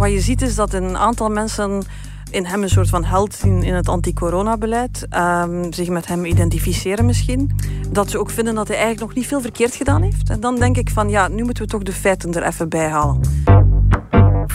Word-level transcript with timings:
wat 0.00 0.10
je 0.10 0.20
ziet 0.20 0.42
is 0.42 0.54
dat 0.54 0.72
een 0.72 0.96
aantal 0.96 1.28
mensen 1.28 1.82
in 2.30 2.44
hem 2.44 2.62
een 2.62 2.68
soort 2.68 2.88
van 2.88 3.04
held 3.04 3.34
zien 3.34 3.62
in 3.62 3.74
het 3.74 3.88
anti-corona-beleid. 3.88 5.06
Um, 5.16 5.72
zich 5.72 5.88
met 5.88 6.06
hem 6.06 6.24
identificeren 6.24 7.06
misschien. 7.06 7.50
Dat 7.90 8.10
ze 8.10 8.18
ook 8.18 8.30
vinden 8.30 8.54
dat 8.54 8.68
hij 8.68 8.76
eigenlijk 8.76 9.06
nog 9.06 9.16
niet 9.16 9.26
veel 9.26 9.40
verkeerd 9.40 9.74
gedaan 9.74 10.02
heeft. 10.02 10.30
En 10.30 10.40
dan 10.40 10.56
denk 10.56 10.76
ik 10.76 10.90
van 10.90 11.08
ja, 11.08 11.28
nu 11.28 11.42
moeten 11.42 11.62
we 11.62 11.68
toch 11.68 11.82
de 11.82 11.92
feiten 11.92 12.32
er 12.34 12.42
even 12.42 12.68
bij 12.68 12.88
halen. 12.88 13.20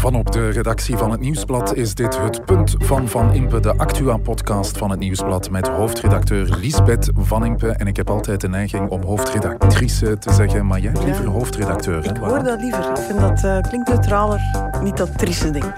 Van 0.06 0.16
op 0.16 0.32
de 0.32 0.50
redactie 0.50 0.98
van 0.98 1.12
het 1.12 1.20
Nieuwsblad 1.20 1.76
is 1.76 1.94
dit 1.94 2.20
het 2.20 2.46
punt 2.46 2.76
van 2.78 3.08
Van 3.08 3.34
Impe, 3.34 3.60
de 3.60 3.78
Actua-podcast 3.78 4.78
van 4.78 4.90
het 4.90 5.00
Nieuwsblad 5.00 5.50
met 5.50 5.68
hoofdredacteur 5.68 6.58
Lisbeth 6.60 7.10
Van 7.18 7.46
Impe. 7.46 7.68
En 7.68 7.88
ik 7.88 7.96
heb 7.96 8.10
altijd 8.10 8.42
de 8.42 8.50
neiging 8.50 8.90
om 8.90 9.04
hoofdredactrice 9.04 10.18
te 10.18 10.34
zeggen, 10.34 10.66
maar 10.66 10.80
jij 10.80 10.92
bent 10.92 11.06
liever 11.06 11.26
hoofdredacteur. 11.26 12.06
Ik 12.06 12.18
hoor 12.18 12.44
dat 12.44 12.62
liever. 12.62 12.90
Ik 12.90 12.98
vind 12.98 13.20
dat 13.20 13.44
uh, 13.44 13.62
klinkt 13.62 13.90
neutraler, 13.90 14.42
niet 14.84 14.98
dat 14.98 15.18
trieste 15.18 15.52
ding. 15.52 15.74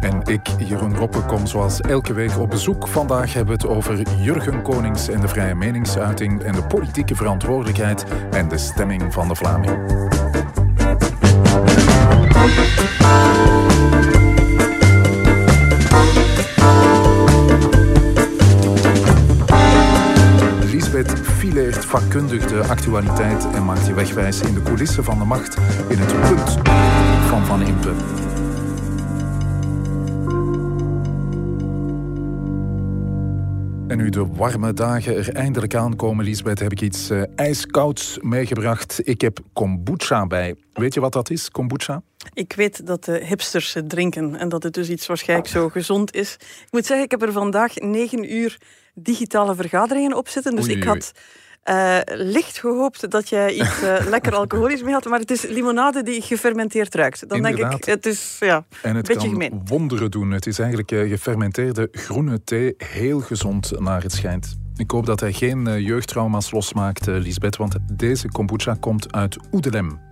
En 0.00 0.20
ik, 0.24 0.48
Jeroen 0.58 0.96
Roppe, 0.96 1.20
kom 1.20 1.46
zoals 1.46 1.80
elke 1.80 2.12
week 2.12 2.38
op 2.38 2.50
bezoek. 2.50 2.88
Vandaag 2.88 3.32
hebben 3.34 3.56
we 3.56 3.62
het 3.62 3.76
over 3.76 4.02
Jurgen 4.22 4.62
Konings 4.62 5.08
en 5.08 5.20
de 5.20 5.28
vrije 5.28 5.54
meningsuiting 5.54 6.42
en 6.42 6.52
de 6.52 6.62
politieke 6.62 7.14
verantwoordelijkheid 7.14 8.04
en 8.30 8.48
de 8.48 8.58
stemming 8.58 9.12
van 9.12 9.28
de 9.28 9.34
Vlaming. 9.34 9.78
Fileert 21.40 21.84
vakkundig 21.84 22.46
de 22.46 22.62
actualiteit 22.68 23.46
en 23.54 23.64
maakt 23.64 23.86
je 23.86 23.94
wegwijs 23.94 24.40
in 24.40 24.54
de 24.54 24.62
coulissen 24.62 25.04
van 25.04 25.18
de 25.18 25.24
macht 25.24 25.56
in 25.88 25.98
het 25.98 26.20
punt 26.20 26.58
van 27.28 27.46
Van 27.46 27.62
Impe. 27.62 28.29
Nu 34.00 34.08
de 34.08 34.26
warme 34.26 34.72
dagen 34.72 35.16
er 35.16 35.34
eindelijk 35.34 35.74
aankomen, 35.74 36.24
Lisbeth, 36.24 36.58
heb 36.58 36.72
ik 36.72 36.80
iets 36.80 37.10
uh, 37.10 37.22
ijskouds 37.36 38.18
meegebracht. 38.20 39.00
Ik 39.02 39.20
heb 39.20 39.38
kombucha 39.52 40.26
bij. 40.26 40.54
Weet 40.72 40.94
je 40.94 41.00
wat 41.00 41.12
dat 41.12 41.30
is, 41.30 41.50
kombucha? 41.50 42.02
Ik 42.32 42.52
weet 42.52 42.86
dat 42.86 43.04
de 43.04 43.24
hipsters 43.24 43.74
het 43.74 43.88
drinken 43.88 44.36
en 44.36 44.48
dat 44.48 44.62
het 44.62 44.74
dus 44.74 44.88
iets 44.88 45.06
waarschijnlijk 45.06 45.48
zo 45.48 45.68
gezond 45.68 46.14
is. 46.14 46.34
Ik 46.40 46.68
moet 46.70 46.86
zeggen, 46.86 47.04
ik 47.04 47.10
heb 47.10 47.22
er 47.22 47.32
vandaag 47.32 47.74
negen 47.74 48.34
uur 48.34 48.58
digitale 48.94 49.54
vergaderingen 49.54 50.16
op 50.16 50.28
zitten. 50.28 50.56
Dus 50.56 50.66
ik 50.66 50.84
had 50.84 51.12
uh, 51.64 51.98
licht 52.04 52.58
gehoopt 52.58 53.10
dat 53.10 53.28
jij 53.28 53.52
iets 53.52 53.82
uh, 53.82 54.06
lekker 54.14 54.34
alcoholisch 54.34 54.82
mee 54.82 54.92
had, 54.92 55.04
maar 55.04 55.18
het 55.18 55.30
is 55.30 55.42
limonade 55.42 56.02
die 56.02 56.22
gefermenteerd 56.22 56.94
ruikt. 56.94 57.28
Dan 57.28 57.42
denk 57.42 57.58
ik, 57.58 57.84
het 57.84 58.06
is 58.06 58.36
ja, 58.40 58.64
en 58.82 58.96
het 58.96 59.06
beetje 59.06 59.28
kan 59.28 59.32
gemeen. 59.32 59.60
wonderen 59.64 60.10
doen. 60.10 60.30
Het 60.30 60.46
is 60.46 60.58
eigenlijk 60.58 60.90
uh, 60.90 61.10
gefermenteerde 61.10 61.88
groene 61.92 62.44
thee, 62.44 62.74
heel 62.76 63.20
gezond 63.20 63.80
naar 63.80 64.02
het 64.02 64.12
schijnt. 64.12 64.58
Ik 64.76 64.90
hoop 64.90 65.06
dat 65.06 65.20
hij 65.20 65.32
geen 65.32 65.82
jeugdtrauma's 65.82 66.50
losmaakt, 66.50 67.06
Lisbeth, 67.06 67.56
want 67.56 67.76
deze 67.92 68.28
kombucha 68.28 68.76
komt 68.80 69.12
uit 69.12 69.36
Oedelem. 69.52 70.09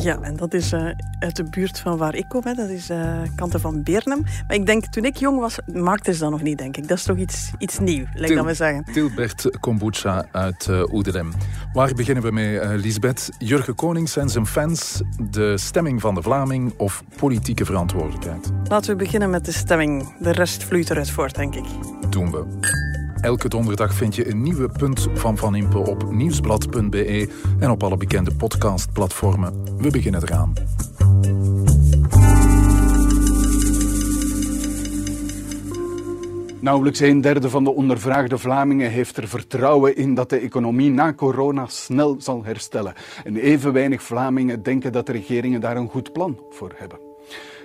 Ja, 0.00 0.20
en 0.20 0.36
dat 0.36 0.54
is 0.54 0.72
uh, 0.72 0.90
uit 1.18 1.36
de 1.36 1.44
buurt 1.44 1.78
van 1.78 1.96
waar 1.96 2.14
ik 2.14 2.24
kom. 2.28 2.40
Hè. 2.44 2.54
Dat 2.54 2.68
is 2.68 2.90
uh, 2.90 3.20
kanten 3.34 3.60
van 3.60 3.82
Beernem. 3.82 4.22
Maar 4.46 4.56
ik 4.56 4.66
denk, 4.66 4.86
toen 4.86 5.04
ik 5.04 5.16
jong 5.16 5.40
was, 5.40 5.58
maakten 5.72 6.14
ze 6.14 6.20
dat 6.20 6.30
nog 6.30 6.42
niet, 6.42 6.58
denk 6.58 6.76
ik. 6.76 6.88
Dat 6.88 6.98
is 6.98 7.04
toch 7.04 7.16
iets, 7.16 7.50
iets 7.58 7.78
nieuw, 7.78 8.04
lijkt 8.14 8.34
dat 8.34 8.44
we 8.44 8.54
zeggen. 8.54 8.84
Tilbert 8.92 9.58
Kombucha 9.60 10.24
uit 10.32 10.66
uh, 10.70 10.92
Oederem. 10.92 11.32
Waar 11.72 11.94
beginnen 11.94 12.22
we 12.22 12.30
mee, 12.30 12.78
Lisbeth? 12.78 13.30
Jurgen 13.38 13.74
Konings 13.74 14.16
en 14.16 14.28
zijn 14.28 14.46
fans, 14.46 15.02
de 15.30 15.58
stemming 15.58 16.00
van 16.00 16.14
de 16.14 16.22
Vlaming 16.22 16.74
of 16.76 17.04
politieke 17.16 17.64
verantwoordelijkheid? 17.64 18.50
Laten 18.64 18.90
we 18.90 18.96
beginnen 18.96 19.30
met 19.30 19.44
de 19.44 19.52
stemming. 19.52 20.14
De 20.18 20.32
rest 20.32 20.64
vloeit 20.64 20.90
eruit 20.90 21.10
voort, 21.10 21.34
denk 21.34 21.54
ik. 21.54 21.64
Doen 22.10 22.30
we. 22.30 22.81
Elke 23.22 23.48
donderdag 23.48 23.94
vind 23.94 24.14
je 24.14 24.30
een 24.30 24.42
nieuwe 24.42 24.68
punt 24.68 25.08
van 25.14 25.36
Van 25.36 25.54
Impe 25.54 25.78
op 25.78 26.12
nieuwsblad.be 26.12 27.28
en 27.58 27.70
op 27.70 27.82
alle 27.82 27.96
bekende 27.96 28.34
podcastplatformen. 28.34 29.76
We 29.78 29.90
beginnen 29.90 30.22
eraan. 30.22 30.52
Nauwelijks 36.60 37.00
een 37.00 37.20
derde 37.20 37.50
van 37.50 37.64
de 37.64 37.74
ondervraagde 37.74 38.38
Vlamingen 38.38 38.90
heeft 38.90 39.16
er 39.16 39.28
vertrouwen 39.28 39.96
in 39.96 40.14
dat 40.14 40.30
de 40.30 40.38
economie 40.38 40.90
na 40.90 41.14
corona 41.14 41.66
snel 41.66 42.16
zal 42.18 42.44
herstellen. 42.44 42.94
En 43.24 43.36
even 43.36 43.72
weinig 43.72 44.02
Vlamingen 44.02 44.62
denken 44.62 44.92
dat 44.92 45.06
de 45.06 45.12
regeringen 45.12 45.60
daar 45.60 45.76
een 45.76 45.88
goed 45.88 46.12
plan 46.12 46.38
voor 46.50 46.72
hebben. 46.76 47.11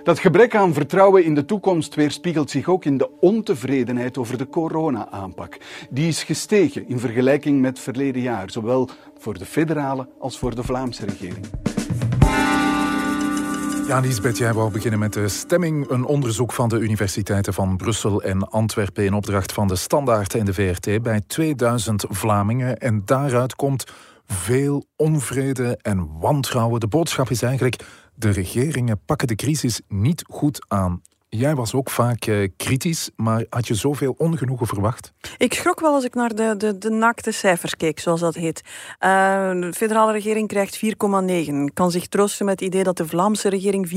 Dat 0.08 0.18
gebrek 0.18 0.54
aan 0.54 0.72
vertrouwen 0.72 1.24
in 1.24 1.34
de 1.34 1.44
toekomst 1.44 1.94
weerspiegelt 1.94 2.50
zich 2.50 2.68
ook 2.68 2.84
in 2.84 2.98
de 2.98 3.10
ontevredenheid 3.20 4.18
over 4.18 4.38
de 4.38 4.48
corona-aanpak. 4.48 5.58
Die 5.90 6.08
is 6.08 6.22
gestegen 6.22 6.88
in 6.88 6.98
vergelijking 6.98 7.60
met 7.60 7.78
verleden 7.78 8.22
jaar, 8.22 8.50
zowel 8.50 8.88
voor 9.18 9.38
de 9.38 9.44
federale 9.44 10.08
als 10.18 10.38
voor 10.38 10.54
de 10.54 10.62
Vlaamse 10.62 11.06
regering. 11.06 11.46
Ja, 13.86 14.00
Lisbeth, 14.00 14.38
jij 14.38 14.52
wou 14.52 14.72
beginnen 14.72 14.98
met 14.98 15.12
de 15.12 15.28
stemming. 15.28 15.88
Een 15.90 16.04
onderzoek 16.04 16.52
van 16.52 16.68
de 16.68 16.78
universiteiten 16.78 17.54
van 17.54 17.76
Brussel 17.76 18.22
en 18.22 18.48
Antwerpen 18.50 19.04
in 19.04 19.14
opdracht 19.14 19.52
van 19.52 19.68
de 19.68 19.76
Standaard 19.76 20.34
en 20.34 20.44
de 20.44 20.54
VRT 20.54 21.02
bij 21.02 21.20
2000 21.26 22.04
Vlamingen. 22.08 22.78
En 22.78 23.02
daaruit 23.04 23.56
komt 23.56 23.84
veel 24.32 24.86
onvrede 24.96 25.78
en 25.82 26.18
wantrouwen. 26.18 26.80
De 26.80 26.86
boodschap 26.86 27.30
is 27.30 27.42
eigenlijk 27.42 27.84
de 28.14 28.30
regeringen 28.30 29.00
pakken 29.04 29.28
de 29.28 29.34
crisis 29.34 29.80
niet 29.88 30.24
goed 30.28 30.64
aan. 30.68 31.02
Jij 31.30 31.54
was 31.54 31.74
ook 31.74 31.90
vaak 31.90 32.26
uh, 32.26 32.48
kritisch, 32.56 33.10
maar 33.16 33.44
had 33.50 33.68
je 33.68 33.74
zoveel 33.74 34.14
ongenoegen 34.18 34.66
verwacht? 34.66 35.12
Ik 35.36 35.54
schrok 35.54 35.80
wel 35.80 35.94
als 35.94 36.04
ik 36.04 36.14
naar 36.14 36.34
de, 36.34 36.54
de, 36.56 36.78
de 36.78 36.90
naakte 36.90 37.32
cijfers 37.32 37.76
keek, 37.76 38.00
zoals 38.00 38.20
dat 38.20 38.34
heet. 38.34 38.62
Uh, 38.64 39.50
de 39.60 39.72
federale 39.74 40.12
regering 40.12 40.48
krijgt 40.48 40.80
4,9. 40.84 40.92
Kan 41.74 41.90
zich 41.90 42.06
troosten 42.06 42.46
met 42.46 42.60
het 42.60 42.68
idee 42.68 42.82
dat 42.82 42.96
de 42.96 43.06
Vlaamse 43.06 43.48
regering 43.48 43.88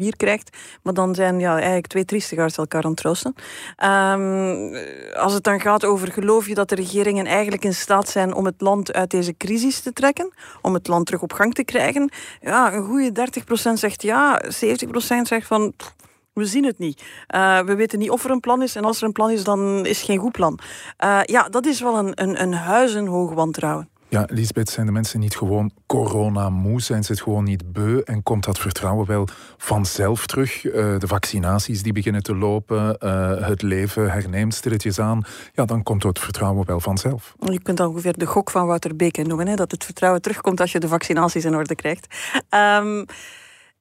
4,4 0.00 0.06
krijgt. 0.16 0.56
Maar 0.82 0.94
dan 0.94 1.14
zijn 1.14 1.40
ja, 1.40 1.54
eigenlijk 1.54 1.86
twee 1.86 2.04
triestigaars 2.04 2.56
elkaar 2.56 2.82
aan 2.82 2.90
het 2.90 3.00
troosten. 3.00 3.34
Uh, 3.78 5.16
als 5.16 5.32
het 5.32 5.44
dan 5.44 5.60
gaat 5.60 5.84
over 5.84 6.12
geloof 6.12 6.46
je 6.46 6.54
dat 6.54 6.68
de 6.68 6.74
regeringen 6.74 7.26
eigenlijk 7.26 7.64
in 7.64 7.74
staat 7.74 8.08
zijn 8.08 8.34
om 8.34 8.44
het 8.44 8.60
land 8.60 8.92
uit 8.92 9.10
deze 9.10 9.36
crisis 9.36 9.80
te 9.80 9.92
trekken? 9.92 10.32
Om 10.62 10.74
het 10.74 10.88
land 10.88 11.06
terug 11.06 11.22
op 11.22 11.32
gang 11.32 11.54
te 11.54 11.64
krijgen? 11.64 12.10
Ja, 12.40 12.72
een 12.72 12.84
goede 12.84 13.30
30% 13.70 13.72
zegt 13.72 14.02
ja, 14.02 14.42
70% 14.44 14.48
zegt 15.22 15.46
van... 15.46 15.74
We 16.32 16.44
zien 16.44 16.64
het 16.64 16.78
niet. 16.78 17.02
Uh, 17.34 17.60
we 17.60 17.74
weten 17.74 17.98
niet 17.98 18.10
of 18.10 18.24
er 18.24 18.30
een 18.30 18.40
plan 18.40 18.62
is. 18.62 18.76
En 18.76 18.84
als 18.84 19.00
er 19.00 19.06
een 19.06 19.12
plan 19.12 19.30
is, 19.30 19.44
dan 19.44 19.86
is 19.86 19.96
het 19.96 20.06
geen 20.06 20.18
goed 20.18 20.32
plan. 20.32 20.58
Uh, 21.04 21.20
ja, 21.24 21.48
dat 21.48 21.66
is 21.66 21.80
wel 21.80 21.98
een, 21.98 22.12
een, 22.14 22.42
een 22.42 22.54
huizenhoog 22.54 23.32
wantrouwen. 23.32 23.88
Ja, 24.08 24.26
Lisbeth, 24.28 24.70
zijn 24.70 24.86
de 24.86 24.92
mensen 24.92 25.20
niet 25.20 25.36
gewoon 25.36 25.70
corona-moe? 25.86 26.80
Zijn 26.80 27.04
ze 27.04 27.12
het 27.12 27.20
gewoon 27.20 27.44
niet 27.44 27.72
beu? 27.72 28.00
En 28.04 28.22
komt 28.22 28.44
dat 28.44 28.58
vertrouwen 28.58 29.06
wel 29.06 29.28
vanzelf 29.56 30.26
terug? 30.26 30.64
Uh, 30.64 30.72
de 30.98 31.06
vaccinaties 31.06 31.82
die 31.82 31.92
beginnen 31.92 32.22
te 32.22 32.34
lopen, 32.34 32.96
uh, 33.00 33.46
het 33.46 33.62
leven 33.62 34.10
herneemt 34.10 34.54
stilletjes 34.54 34.98
aan. 34.98 35.22
Ja, 35.52 35.64
dan 35.64 35.82
komt 35.82 36.02
het 36.02 36.18
vertrouwen 36.18 36.66
wel 36.66 36.80
vanzelf. 36.80 37.34
Je 37.38 37.62
kunt 37.62 37.76
dan 37.76 37.88
ongeveer 37.88 38.18
de 38.18 38.26
gok 38.26 38.50
van 38.50 38.66
Wouter 38.66 38.96
Beke 38.96 39.22
noemen. 39.22 39.48
Hè? 39.48 39.54
Dat 39.54 39.70
het 39.70 39.84
vertrouwen 39.84 40.22
terugkomt 40.22 40.60
als 40.60 40.72
je 40.72 40.80
de 40.80 40.88
vaccinaties 40.88 41.44
in 41.44 41.54
orde 41.54 41.74
krijgt. 41.74 42.06
Um, 42.50 43.04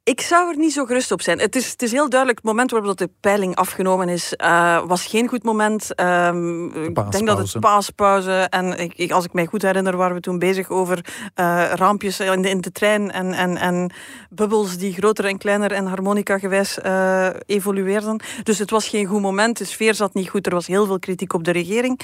ik 0.10 0.22
zou 0.22 0.50
er 0.50 0.58
niet 0.58 0.74
zo 0.74 0.86
gerust 0.86 1.12
op 1.12 1.22
zijn. 1.22 1.40
Het 1.40 1.56
is, 1.56 1.72
het 1.72 1.82
is 1.82 1.92
heel 1.92 2.10
duidelijk, 2.10 2.40
het 2.40 2.48
moment 2.48 2.72
waarop 2.72 2.98
de 2.98 3.10
peiling 3.20 3.56
afgenomen 3.56 4.10
is, 4.10 4.34
uh, 4.38 4.88
was 4.88 5.06
geen 5.06 5.28
goed 5.28 5.44
moment. 5.44 6.00
Um, 6.02 6.66
ik 6.84 7.12
denk 7.12 7.28
dat 7.28 7.38
het 7.38 7.60
paaspauze. 7.60 8.32
En 8.32 8.90
ik, 8.96 9.12
als 9.12 9.26
ik 9.26 9.34
mij 9.34 9.46
goed 9.46 9.62
herinner, 9.62 9.98
waren 9.98 10.16
we 10.16 10.22
toen 10.22 10.40
bezig 10.40 10.70
over 10.70 10.98
uh, 10.98 11.72
raampjes 11.74 12.20
in 12.20 12.42
de, 12.42 12.50
in 12.50 12.62
de 12.62 12.72
trein 12.72 13.12
en, 13.12 13.34
en, 13.34 13.58
en 13.58 13.92
bubbels 14.30 14.78
die 14.78 14.94
groter 14.94 15.26
en 15.26 15.38
kleiner 15.38 15.72
en 15.72 15.86
harmonica 15.86 16.38
gewijs 16.38 16.78
uh, 16.86 17.30
evolueerden. 17.46 18.22
Dus 18.44 18.60
het 18.60 18.70
was 18.70 18.88
geen 18.88 19.06
goed 19.06 19.22
moment. 19.22 19.58
De 19.58 19.66
sfeer 19.66 19.94
zat 19.94 20.14
niet 20.14 20.30
goed. 20.30 20.46
Er 20.46 20.54
was 20.54 20.68
heel 20.68 20.86
veel 20.86 21.00
kritiek 21.00 21.34
op 21.34 21.44
de 21.44 21.52
regering. 21.52 22.00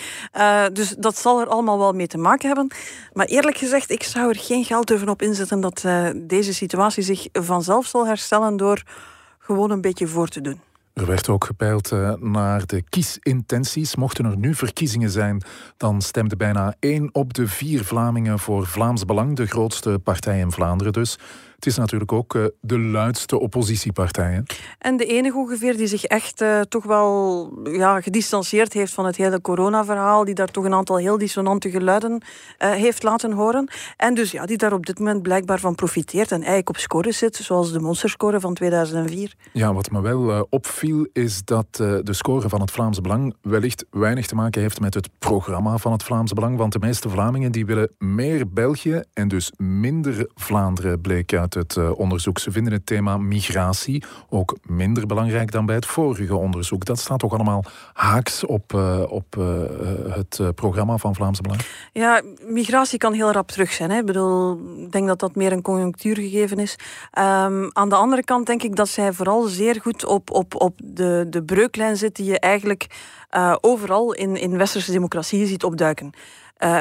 dus 0.73 0.95
dat 0.97 1.17
zal 1.17 1.39
er 1.41 1.47
allemaal 1.47 1.77
wel 1.77 1.93
mee 1.93 2.07
te 2.07 2.17
maken 2.17 2.47
hebben. 2.47 2.71
Maar 3.13 3.25
eerlijk 3.25 3.57
gezegd, 3.57 3.91
ik 3.91 4.03
zou 4.03 4.29
er 4.29 4.39
geen 4.39 4.63
geld 4.63 4.93
over 4.93 5.09
op 5.09 5.21
inzetten 5.21 5.59
dat 5.59 5.83
deze 6.15 6.53
situatie 6.53 7.03
zich 7.03 7.27
vanzelf 7.31 7.85
herstellen 8.03 8.57
door 8.57 8.83
gewoon 9.39 9.71
een 9.71 9.81
beetje 9.81 10.07
voor 10.07 10.27
te 10.27 10.41
doen. 10.41 10.59
Er 10.93 11.05
werd 11.05 11.29
ook 11.29 11.45
gepeild 11.45 11.91
uh, 11.91 12.13
naar 12.13 12.65
de 12.65 12.81
kiesintenties. 12.89 13.95
Mochten 13.95 14.25
er 14.25 14.37
nu 14.37 14.53
verkiezingen 14.53 15.09
zijn, 15.09 15.43
dan 15.77 16.01
stemde 16.01 16.35
bijna 16.35 16.75
één 16.79 17.09
op 17.11 17.33
de 17.33 17.47
vier 17.47 17.83
Vlamingen 17.83 18.39
voor 18.39 18.65
Vlaams 18.65 19.05
Belang, 19.05 19.35
de 19.35 19.45
grootste 19.45 19.99
partij 20.03 20.39
in 20.39 20.51
Vlaanderen 20.51 20.93
dus. 20.93 21.17
Het 21.55 21.65
is 21.65 21.77
natuurlijk 21.77 22.11
ook 22.11 22.33
uh, 22.35 22.45
de 22.61 22.79
luidste 22.79 23.39
oppositiepartij. 23.39 24.43
En 24.79 24.97
de 24.97 25.05
enige 25.05 25.37
ongeveer 25.37 25.77
die 25.77 25.87
zich 25.87 26.03
echt 26.03 26.41
uh, 26.41 26.61
toch 26.61 26.83
wel 26.83 27.49
ja, 27.63 28.01
gedistanceerd 28.01 28.73
heeft 28.73 28.93
van 28.93 29.05
het 29.05 29.15
hele 29.15 29.41
corona-verhaal, 29.41 30.25
die 30.25 30.33
daar 30.33 30.51
toch 30.51 30.63
een 30.63 30.73
aantal 30.73 30.97
heel 30.97 31.17
dissonante 31.17 31.69
geluiden 31.69 32.11
uh, 32.11 32.71
heeft 32.71 33.03
laten 33.03 33.31
horen. 33.31 33.67
En 33.97 34.13
dus 34.13 34.31
ja, 34.31 34.45
die 34.45 34.57
daar 34.57 34.73
op 34.73 34.85
dit 34.85 34.99
moment 34.99 35.21
blijkbaar 35.21 35.59
van 35.59 35.75
profiteert 35.75 36.31
en 36.31 36.37
eigenlijk 36.37 36.69
op 36.69 36.77
scores 36.77 37.17
zit, 37.17 37.35
zoals 37.35 37.71
de 37.71 37.79
monsterscore 37.79 38.39
van 38.39 38.53
2004. 38.53 39.33
Ja, 39.51 39.73
wat 39.73 39.91
me 39.91 40.01
wel 40.01 40.47
opviel 40.49 41.07
is 41.13 41.43
dat 41.43 41.67
de 41.75 42.13
score 42.13 42.49
van 42.49 42.61
het 42.61 42.71
Vlaams 42.71 43.01
Belang 43.01 43.35
wellicht 43.41 43.85
weinig 43.89 44.25
te 44.25 44.35
maken 44.35 44.61
heeft 44.61 44.79
met 44.79 44.93
het 44.93 45.09
programma 45.19 45.77
van 45.77 45.91
het 45.91 46.03
Vlaams 46.03 46.33
Belang, 46.33 46.57
want 46.57 46.73
de 46.73 46.79
meeste 46.79 47.09
Vlamingen 47.09 47.51
die 47.51 47.65
willen 47.65 47.91
meer 47.97 48.49
België 48.49 49.03
en 49.13 49.27
dus 49.27 49.51
minder 49.57 50.27
Vlaanderen, 50.35 51.01
bleek 51.01 51.33
uit 51.33 51.44
het 51.53 51.75
uh, 51.75 51.99
onderzoek. 51.99 52.39
Ze 52.39 52.51
vinden 52.51 52.73
het 52.73 52.85
thema 52.85 53.17
migratie 53.17 54.03
ook 54.29 54.57
minder 54.67 55.05
belangrijk 55.05 55.51
dan 55.51 55.65
bij 55.65 55.75
het 55.75 55.85
vorige 55.85 56.35
onderzoek. 56.35 56.85
Dat 56.85 56.99
staat 56.99 57.19
toch 57.19 57.33
allemaal 57.33 57.63
haaks 57.93 58.45
op, 58.45 58.73
uh, 58.73 59.03
op 59.07 59.35
uh, 59.39 59.45
het 60.09 60.55
programma 60.55 60.97
van 60.97 61.15
Vlaams 61.15 61.41
Belang? 61.41 61.61
Ja, 61.91 62.21
migratie 62.47 62.97
kan 62.97 63.13
heel 63.13 63.31
rap 63.31 63.47
terug 63.47 63.71
zijn. 63.71 63.91
Hè. 63.91 63.97
Ik 63.97 64.05
bedoel, 64.05 64.59
ik 64.77 64.91
denk 64.91 65.07
dat 65.07 65.19
dat 65.19 65.35
meer 65.35 65.51
een 65.51 65.61
conjunctuurgegeven 65.61 66.57
is. 66.57 66.75
Um, 67.17 67.69
aan 67.73 67.89
de 67.89 67.95
andere 67.95 68.23
kant 68.23 68.45
denk 68.45 68.63
ik 68.63 68.75
dat 68.75 68.89
zij 68.89 69.13
vooral 69.13 69.43
zeer 69.43 69.79
goed 69.81 70.05
op, 70.05 70.31
op, 70.31 70.61
op 70.61 70.79
de, 70.83 71.25
de 71.29 71.43
breuklijn 71.43 71.97
zit 71.97 72.15
die 72.15 72.25
je 72.25 72.39
eigenlijk 72.39 72.87
overal 73.61 74.13
in, 74.13 74.35
in 74.35 74.57
westerse 74.57 74.91
democratieën 74.91 75.47
ziet 75.47 75.63
opduiken. 75.63 76.13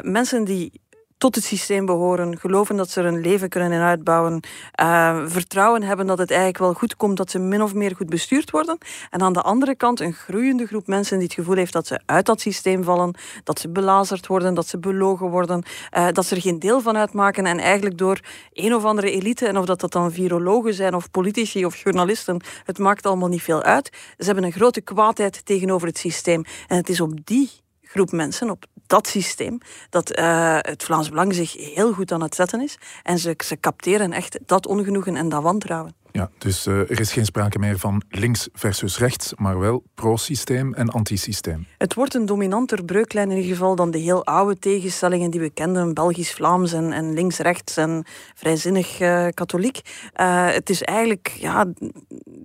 Mensen 0.03 0.45
die 0.45 0.81
tot 1.25 1.35
het 1.35 1.45
systeem 1.45 1.87
behoren, 1.87 2.39
geloven 2.39 2.77
dat 2.77 2.91
ze 2.91 3.01
er 3.01 3.07
een 3.07 3.21
leven 3.21 3.49
kunnen 3.49 3.81
uitbouwen, 3.81 4.41
uh, 4.81 5.23
vertrouwen 5.27 5.83
hebben 5.83 6.07
dat 6.07 6.19
het 6.19 6.31
eigenlijk 6.31 6.59
wel 6.59 6.73
goed 6.73 6.97
komt, 6.97 7.17
dat 7.17 7.31
ze 7.31 7.39
min 7.39 7.63
of 7.63 7.75
meer 7.75 7.97
goed 7.97 8.09
bestuurd 8.09 8.51
worden. 8.51 8.79
En 9.11 9.21
aan 9.21 9.33
de 9.33 9.43
andere 9.43 9.75
kant 9.75 10.01
een 10.01 10.13
groeiende 10.13 10.67
groep 10.67 10.87
mensen 10.87 11.19
die 11.19 11.27
het 11.27 11.37
gevoel 11.37 11.55
heeft 11.55 11.73
dat 11.73 11.87
ze 11.87 12.01
uit 12.07 12.27
dat 12.27 12.41
systeem 12.41 12.85
vallen, 12.85 13.15
dat 13.45 13.59
ze 13.59 13.69
belazerd 13.69 14.27
worden, 14.27 14.55
dat 14.55 14.67
ze 14.67 14.79
belogen 14.79 15.31
worden, 15.31 15.63
uh, 15.97 16.09
dat 16.13 16.27
ze 16.27 16.35
er 16.35 16.41
geen 16.41 16.59
deel 16.59 16.81
van 16.81 16.97
uitmaken 16.97 17.47
en 17.47 17.59
eigenlijk 17.59 17.99
door 17.99 18.21
een 18.53 18.75
of 18.75 18.85
andere 18.85 19.11
elite, 19.11 19.47
en 19.47 19.59
of 19.59 19.65
dat, 19.65 19.81
dat 19.81 19.93
dan 19.93 20.13
virologen 20.13 20.75
zijn 20.75 20.95
of 20.95 21.11
politici 21.11 21.65
of 21.65 21.77
journalisten, 21.77 22.41
het 22.65 22.79
maakt 22.79 23.07
allemaal 23.07 23.29
niet 23.29 23.43
veel 23.43 23.63
uit. 23.63 23.91
Ze 24.19 24.25
hebben 24.25 24.45
een 24.45 24.53
grote 24.53 24.81
kwaadheid 24.81 25.47
tegenover 25.47 25.89
het 25.89 25.99
systeem. 25.99 26.45
En 26.69 26.77
het 26.77 26.89
is 26.89 27.01
op 27.01 27.13
die 27.25 27.64
groep 27.95 28.13
mensen, 28.13 28.51
op 28.51 28.65
dat 28.87 29.07
systeem, 29.07 29.59
dat 29.91 30.19
uh, 30.19 30.59
het 30.61 30.83
Vlaams 30.83 31.09
Belang 31.09 31.35
zich 31.35 31.53
heel 31.53 31.93
goed 31.93 32.13
aan 32.13 32.23
het 32.23 32.35
zetten 32.35 32.61
is. 32.61 32.79
En 33.03 33.19
ze, 33.19 33.35
ze 33.45 33.61
capteren 33.61 34.13
echt 34.13 34.39
dat 34.47 34.67
ongenoegen 34.67 35.17
en 35.17 35.29
dat 35.29 35.43
wantrouwen. 35.43 35.95
Ja, 36.17 36.31
dus 36.39 36.67
uh, 36.67 36.79
er 36.79 37.01
is 37.01 37.13
geen 37.13 37.25
sprake 37.25 37.59
meer 37.59 37.79
van 37.79 38.03
links 38.09 38.49
versus 38.53 38.99
rechts, 38.99 39.33
maar 39.37 39.59
wel 39.59 39.83
pro-systeem 39.95 40.75
en 40.75 40.91
anti-systeem. 40.91 41.67
Het 41.79 41.95
wordt 41.95 42.15
een 42.15 42.27
dominanter 42.27 42.85
breuklijn 42.85 43.31
in 43.31 43.37
ieder 43.37 43.53
geval 43.53 43.77
dan 43.77 43.91
de 43.91 43.99
heel 43.99 44.25
oude 44.25 44.59
tegenstellingen 44.59 45.31
die 45.31 45.41
we 45.41 45.51
kenden, 45.51 45.95
Belgisch-Vlaams 45.95 46.73
en, 46.73 46.93
en 46.93 47.15
links-rechts 47.15 47.77
en 47.77 48.05
vrijzinnig 48.35 49.01
uh, 49.01 49.27
katholiek. 49.35 49.81
Uh, 50.21 50.51
het 50.51 50.71
is 50.71 50.83
eigenlijk 50.83 51.29
ja, 51.29 51.67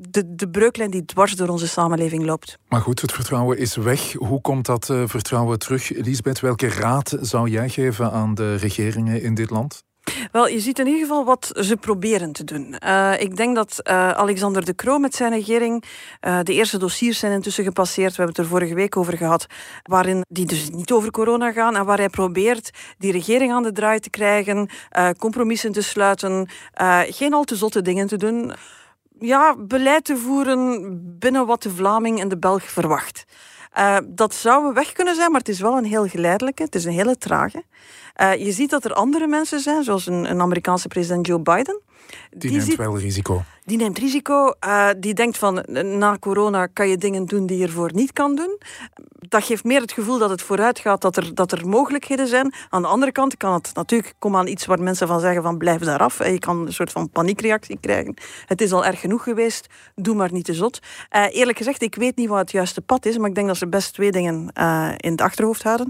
de, 0.10 0.36
de 0.36 0.50
breuklijn 0.50 0.92
die 0.92 1.06
dwars 1.06 1.36
door 1.36 1.48
onze 1.48 1.68
samenleving 1.68 2.25
loopt. 2.25 2.57
Maar 2.69 2.81
goed, 2.81 3.01
het 3.01 3.12
vertrouwen 3.12 3.57
is 3.57 3.75
weg. 3.75 4.13
Hoe 4.13 4.42
komt 4.42 4.66
dat 4.66 4.86
vertrouwen 4.86 5.60
terug, 5.60 5.89
Lisbeth? 5.89 6.39
Welke 6.39 6.68
raad 6.68 7.18
zou 7.21 7.50
jij 7.50 7.69
geven 7.69 8.12
aan 8.12 8.36
de 8.36 8.56
regeringen 8.56 9.21
in 9.21 9.33
dit 9.33 9.50
land? 9.50 9.83
Wel, 10.32 10.48
je 10.48 10.60
ziet 10.60 10.80
in 10.80 10.86
ieder 10.86 11.02
geval 11.02 11.26
wat 11.26 11.52
ze 11.56 11.78
proberen 11.78 12.32
te 12.32 12.44
doen. 12.44 12.76
Uh, 12.86 13.14
ik 13.20 13.36
denk 13.36 13.56
dat 13.56 13.80
uh, 13.84 14.10
Alexander 14.10 14.66
de 14.66 14.76
Croo 14.76 14.98
met 14.98 15.16
zijn 15.16 15.32
regering, 15.32 15.84
uh, 16.28 16.40
de 16.44 16.54
eerste 16.54 16.78
dossiers 16.78 17.20
zijn 17.20 17.32
intussen 17.32 17.64
gepasseerd, 17.64 18.10
we 18.10 18.16
hebben 18.16 18.36
het 18.36 18.46
er 18.46 18.52
vorige 18.52 18.74
week 18.74 18.98
over 18.98 19.18
gehad, 19.18 19.46
waarin 19.84 20.26
die 20.30 20.46
dus 20.46 20.70
niet 20.70 20.92
over 20.92 21.12
corona 21.12 21.52
gaan 21.52 21.76
en 21.76 21.86
waar 21.86 21.98
hij 21.98 22.10
probeert 22.10 22.72
die 22.98 23.12
regering 23.12 23.52
aan 23.52 23.64
de 23.64 23.72
draai 23.72 24.00
te 24.00 24.10
krijgen, 24.10 24.70
compromissen 25.18 25.72
te 25.72 25.82
sluiten, 25.82 26.50
geen 27.10 27.34
al 27.34 27.44
te 27.44 27.56
zotte 27.56 27.82
dingen 27.82 28.08
te 28.08 28.18
doen. 28.18 28.54
Ja, 29.20 29.56
beleid 29.58 30.06
te 30.06 30.18
voeren 30.18 31.00
binnen 31.20 31.46
wat 31.46 31.64
de 31.64 31.70
Vlaming 31.70 32.20
en 32.20 32.28
de 32.28 32.38
Belg 32.38 32.64
verwacht. 32.64 33.26
Uh, 33.77 33.98
dat 34.06 34.33
zou 34.33 34.74
weg 34.74 34.92
kunnen 34.92 35.16
zijn, 35.16 35.31
maar 35.31 35.39
het 35.39 35.50
is 35.50 35.60
wel 35.60 35.77
een 35.77 35.86
heel 35.86 36.07
geleidelijke, 36.07 36.63
het 36.63 36.75
is 36.75 36.86
een 36.86 36.92
hele 36.92 37.18
trage. 37.18 37.63
Uh, 38.21 38.36
je 38.36 38.51
ziet 38.51 38.69
dat 38.69 38.86
er 38.86 38.94
andere 38.94 39.27
mensen 39.27 39.60
zijn, 39.60 39.83
zoals 39.83 40.06
een, 40.06 40.30
een 40.30 40.42
Amerikaanse 40.42 40.88
president 40.88 41.27
Joe 41.27 41.39
Biden. 41.39 41.81
Die, 42.30 42.39
die 42.39 42.51
neemt 42.51 42.63
ziet, 42.63 42.77
wel 42.77 42.98
risico. 42.98 43.44
Die 43.69 43.77
neemt 43.77 43.98
risico. 43.98 44.54
Uh, 44.66 44.89
die 44.98 45.13
denkt 45.13 45.38
van, 45.38 45.63
na 45.98 46.18
corona 46.19 46.66
kan 46.66 46.89
je 46.89 46.98
dingen 46.98 47.25
doen 47.25 47.45
die 47.45 47.57
je 47.57 47.66
ervoor 47.66 47.94
niet 47.94 48.13
kan 48.13 48.36
doen 48.36 48.57
dat 49.30 49.44
geeft 49.44 49.63
meer 49.63 49.81
het 49.81 49.92
gevoel 49.92 50.18
dat 50.18 50.30
het 50.30 50.42
vooruit 50.42 50.80
gaat, 50.80 51.01
dat 51.01 51.18
er, 51.18 51.36
dat 51.36 51.51
er 51.51 51.68
mogelijkheden 51.68 52.27
zijn. 52.27 52.54
Aan 52.69 52.81
de 52.81 52.88
andere 52.88 53.12
kant 53.12 53.38
kan 53.38 53.54
het 53.54 53.71
natuurlijk 53.74 54.13
komen 54.19 54.39
aan 54.39 54.48
iets 54.48 54.66
waar 54.66 54.81
mensen 54.81 55.07
van 55.07 55.19
zeggen 55.19 55.44
van 55.44 55.57
blijf 55.57 55.81
daar 55.81 56.00
af. 56.00 56.27
Je 56.27 56.39
kan 56.39 56.66
een 56.66 56.74
soort 56.74 56.92
van 56.92 57.10
paniekreactie 57.10 57.77
krijgen. 57.81 58.13
Het 58.45 58.62
is 58.62 58.71
al 58.71 58.86
erg 58.86 59.00
genoeg 59.00 59.24
geweest, 59.24 59.68
doe 59.95 60.16
maar 60.16 60.31
niet 60.31 60.45
te 60.45 60.54
zot. 60.54 60.80
Eerlijk 61.10 61.57
gezegd, 61.57 61.81
ik 61.81 61.95
weet 61.95 62.16
niet 62.16 62.30
wat 62.30 62.39
het 62.39 62.51
juiste 62.51 62.81
pad 62.81 63.06
is, 63.06 63.18
maar 63.18 63.30
ik 63.30 63.36
denk 63.36 63.48
dat 63.48 63.57
ze 63.57 63.68
best 63.68 63.94
twee 63.94 64.12
dingen 64.12 64.51
in 64.98 65.12
het 65.12 65.21
achterhoofd 65.21 65.63
houden. 65.63 65.89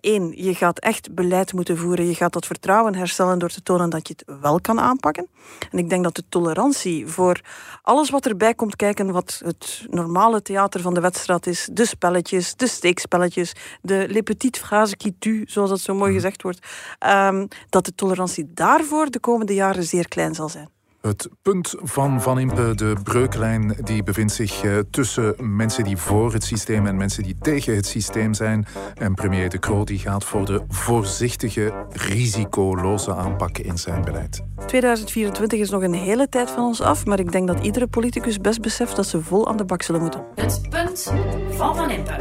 Eén, 0.00 0.32
je 0.36 0.54
gaat 0.54 0.78
echt 0.78 1.14
beleid 1.14 1.52
moeten 1.52 1.78
voeren. 1.78 2.06
Je 2.06 2.14
gaat 2.14 2.32
dat 2.32 2.46
vertrouwen 2.46 2.94
herstellen 2.94 3.38
door 3.38 3.48
te 3.48 3.62
tonen 3.62 3.90
dat 3.90 4.08
je 4.08 4.14
het 4.16 4.40
wel 4.40 4.60
kan 4.60 4.80
aanpakken. 4.80 5.26
En 5.70 5.78
ik 5.78 5.90
denk 5.90 6.04
dat 6.04 6.14
de 6.14 6.24
tolerantie 6.28 7.01
voor 7.06 7.40
alles 7.82 8.10
wat 8.10 8.26
erbij 8.26 8.54
komt 8.54 8.76
kijken, 8.76 9.12
wat 9.12 9.40
het 9.44 9.86
normale 9.90 10.42
theater 10.42 10.80
van 10.80 10.94
de 10.94 11.00
wedstrijd 11.00 11.46
is, 11.46 11.68
de 11.72 11.86
spelletjes, 11.86 12.54
de 12.56 12.66
steekspelletjes, 12.66 13.52
de 13.82 14.06
le 14.08 14.22
petites 14.22 14.62
phrases 14.62 14.96
qui 14.96 15.18
tu, 15.18 15.44
zoals 15.46 15.70
dat 15.70 15.80
zo 15.80 15.94
mooi 15.94 16.10
mhm. 16.10 16.20
gezegd 16.20 16.42
wordt, 16.42 16.66
um, 17.06 17.48
dat 17.68 17.84
de 17.84 17.94
tolerantie 17.94 18.50
daarvoor 18.54 19.10
de 19.10 19.20
komende 19.20 19.54
jaren 19.54 19.84
zeer 19.84 20.08
klein 20.08 20.34
zal 20.34 20.48
zijn. 20.48 20.71
Het 21.02 21.28
punt 21.42 21.74
van 21.78 22.20
Van 22.20 22.38
Impe, 22.38 22.74
de 22.74 22.94
breuklijn, 23.02 23.76
die 23.80 24.02
bevindt 24.02 24.32
zich 24.32 24.64
uh, 24.64 24.78
tussen 24.90 25.34
mensen 25.56 25.84
die 25.84 25.96
voor 25.96 26.32
het 26.32 26.44
systeem 26.44 26.86
en 26.86 26.96
mensen 26.96 27.22
die 27.22 27.36
tegen 27.40 27.76
het 27.76 27.86
systeem 27.86 28.34
zijn. 28.34 28.66
En 28.94 29.14
premier 29.14 29.48
De 29.48 29.58
Croo 29.58 29.84
die 29.84 29.98
gaat 29.98 30.24
voor 30.24 30.46
de 30.46 30.62
voorzichtige, 30.68 31.72
risicoloze 31.92 33.14
aanpak 33.14 33.58
in 33.58 33.78
zijn 33.78 34.04
beleid. 34.04 34.44
2024 34.66 35.58
is 35.58 35.70
nog 35.70 35.82
een 35.82 35.94
hele 35.94 36.28
tijd 36.28 36.50
van 36.50 36.64
ons 36.64 36.80
af, 36.80 37.06
maar 37.06 37.18
ik 37.18 37.32
denk 37.32 37.46
dat 37.46 37.64
iedere 37.64 37.86
politicus 37.86 38.38
best 38.38 38.60
beseft 38.60 38.96
dat 38.96 39.06
ze 39.06 39.20
vol 39.20 39.48
aan 39.48 39.56
de 39.56 39.64
bak 39.64 39.82
zullen 39.82 40.00
moeten. 40.00 40.24
Het 40.34 40.60
punt 40.70 41.12
van 41.50 41.76
Van 41.76 41.90
Impe. 41.90 42.16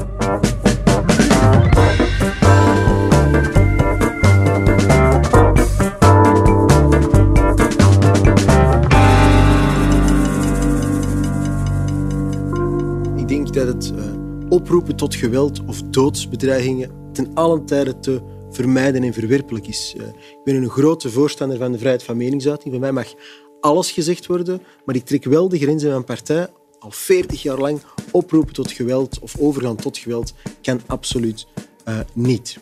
Uh, 13.85 14.03
oproepen 14.49 14.95
tot 14.95 15.15
geweld 15.15 15.65
of 15.65 15.81
doodsbedreigingen 15.81 16.91
ten 17.13 17.33
allen 17.33 17.65
tijde 17.65 17.99
te 17.99 18.21
vermijden 18.49 19.03
en 19.03 19.13
verwerpelijk 19.13 19.67
is. 19.67 19.95
Uh, 19.97 20.07
ik 20.07 20.41
ben 20.43 20.55
een 20.55 20.69
grote 20.69 21.09
voorstander 21.09 21.57
van 21.57 21.71
de 21.71 21.77
vrijheid 21.77 22.03
van 22.03 22.17
meningsuiting. 22.17 22.71
Bij 22.71 22.79
mij 22.79 22.91
mag 22.91 23.13
alles 23.59 23.91
gezegd 23.91 24.25
worden, 24.25 24.61
maar 24.85 24.95
ik 24.95 25.05
trek 25.05 25.23
wel 25.23 25.49
de 25.49 25.57
grenzen 25.57 25.91
van 25.91 26.03
mijn 26.05 26.17
partij. 26.17 26.47
Al 26.79 26.91
40 26.91 27.41
jaar 27.41 27.57
lang 27.57 27.81
oproepen 28.11 28.53
tot 28.53 28.71
geweld 28.71 29.19
of 29.19 29.37
overgaan 29.39 29.75
tot 29.75 29.97
geweld 29.97 30.33
kan 30.61 30.81
absoluut 30.87 31.47
uh, 31.87 31.99
niet. 32.13 32.59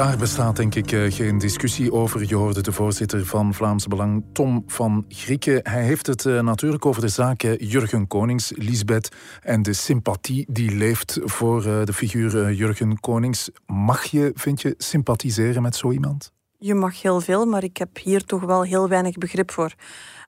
Daar 0.00 0.16
bestaat 0.16 0.56
denk 0.56 0.74
ik 0.74 0.92
eh, 0.92 1.12
geen 1.12 1.38
discussie 1.38 1.92
over. 1.92 2.24
Je 2.28 2.34
hoorde 2.34 2.60
de 2.60 2.72
voorzitter 2.72 3.26
van 3.26 3.54
Vlaams 3.54 3.86
Belang, 3.86 4.24
Tom 4.32 4.64
van 4.66 5.04
Grieken. 5.08 5.60
Hij 5.62 5.82
heeft 5.82 6.06
het 6.06 6.26
eh, 6.26 6.40
natuurlijk 6.40 6.86
over 6.86 7.00
de 7.00 7.08
zaken 7.08 7.66
Jurgen 7.66 8.06
Konings, 8.06 8.52
Lisbeth, 8.56 9.16
en 9.42 9.62
de 9.62 9.72
sympathie 9.72 10.46
die 10.48 10.70
leeft 10.70 11.18
voor 11.22 11.66
eh, 11.66 11.84
de 11.84 11.92
figuur 11.92 12.52
Jurgen 12.52 13.00
Konings. 13.00 13.50
Mag 13.66 14.04
je, 14.04 14.32
vind 14.34 14.60
je, 14.60 14.74
sympathiseren 14.78 15.62
met 15.62 15.76
zo 15.76 15.90
iemand? 15.90 16.32
Je 16.58 16.74
mag 16.74 17.02
heel 17.02 17.20
veel, 17.20 17.46
maar 17.46 17.64
ik 17.64 17.76
heb 17.76 17.98
hier 17.98 18.24
toch 18.24 18.42
wel 18.42 18.62
heel 18.62 18.88
weinig 18.88 19.16
begrip 19.18 19.50
voor. 19.50 19.74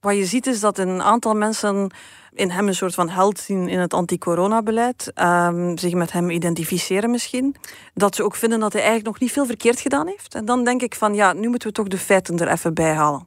Wat 0.00 0.16
je 0.16 0.26
ziet 0.26 0.46
is 0.46 0.60
dat 0.60 0.78
een 0.78 1.02
aantal 1.02 1.34
mensen 1.34 1.92
in 2.34 2.50
hem 2.50 2.68
een 2.68 2.74
soort 2.74 2.94
van 2.94 3.08
held 3.08 3.38
zien 3.38 3.68
in 3.68 3.78
het 3.78 3.94
anti-corona-beleid, 3.94 5.12
um, 5.14 5.78
zich 5.78 5.94
met 5.94 6.12
hem 6.12 6.30
identificeren 6.30 7.10
misschien, 7.10 7.56
dat 7.94 8.14
ze 8.14 8.24
ook 8.24 8.34
vinden 8.34 8.60
dat 8.60 8.72
hij 8.72 8.82
eigenlijk 8.82 9.10
nog 9.10 9.20
niet 9.20 9.32
veel 9.32 9.46
verkeerd 9.46 9.80
gedaan 9.80 10.06
heeft. 10.06 10.34
En 10.34 10.44
dan 10.44 10.64
denk 10.64 10.82
ik 10.82 10.94
van 10.94 11.14
ja, 11.14 11.32
nu 11.32 11.48
moeten 11.48 11.68
we 11.68 11.74
toch 11.74 11.88
de 11.88 11.98
feiten 11.98 12.38
er 12.38 12.48
even 12.48 12.74
bij 12.74 12.92
halen. 12.92 13.26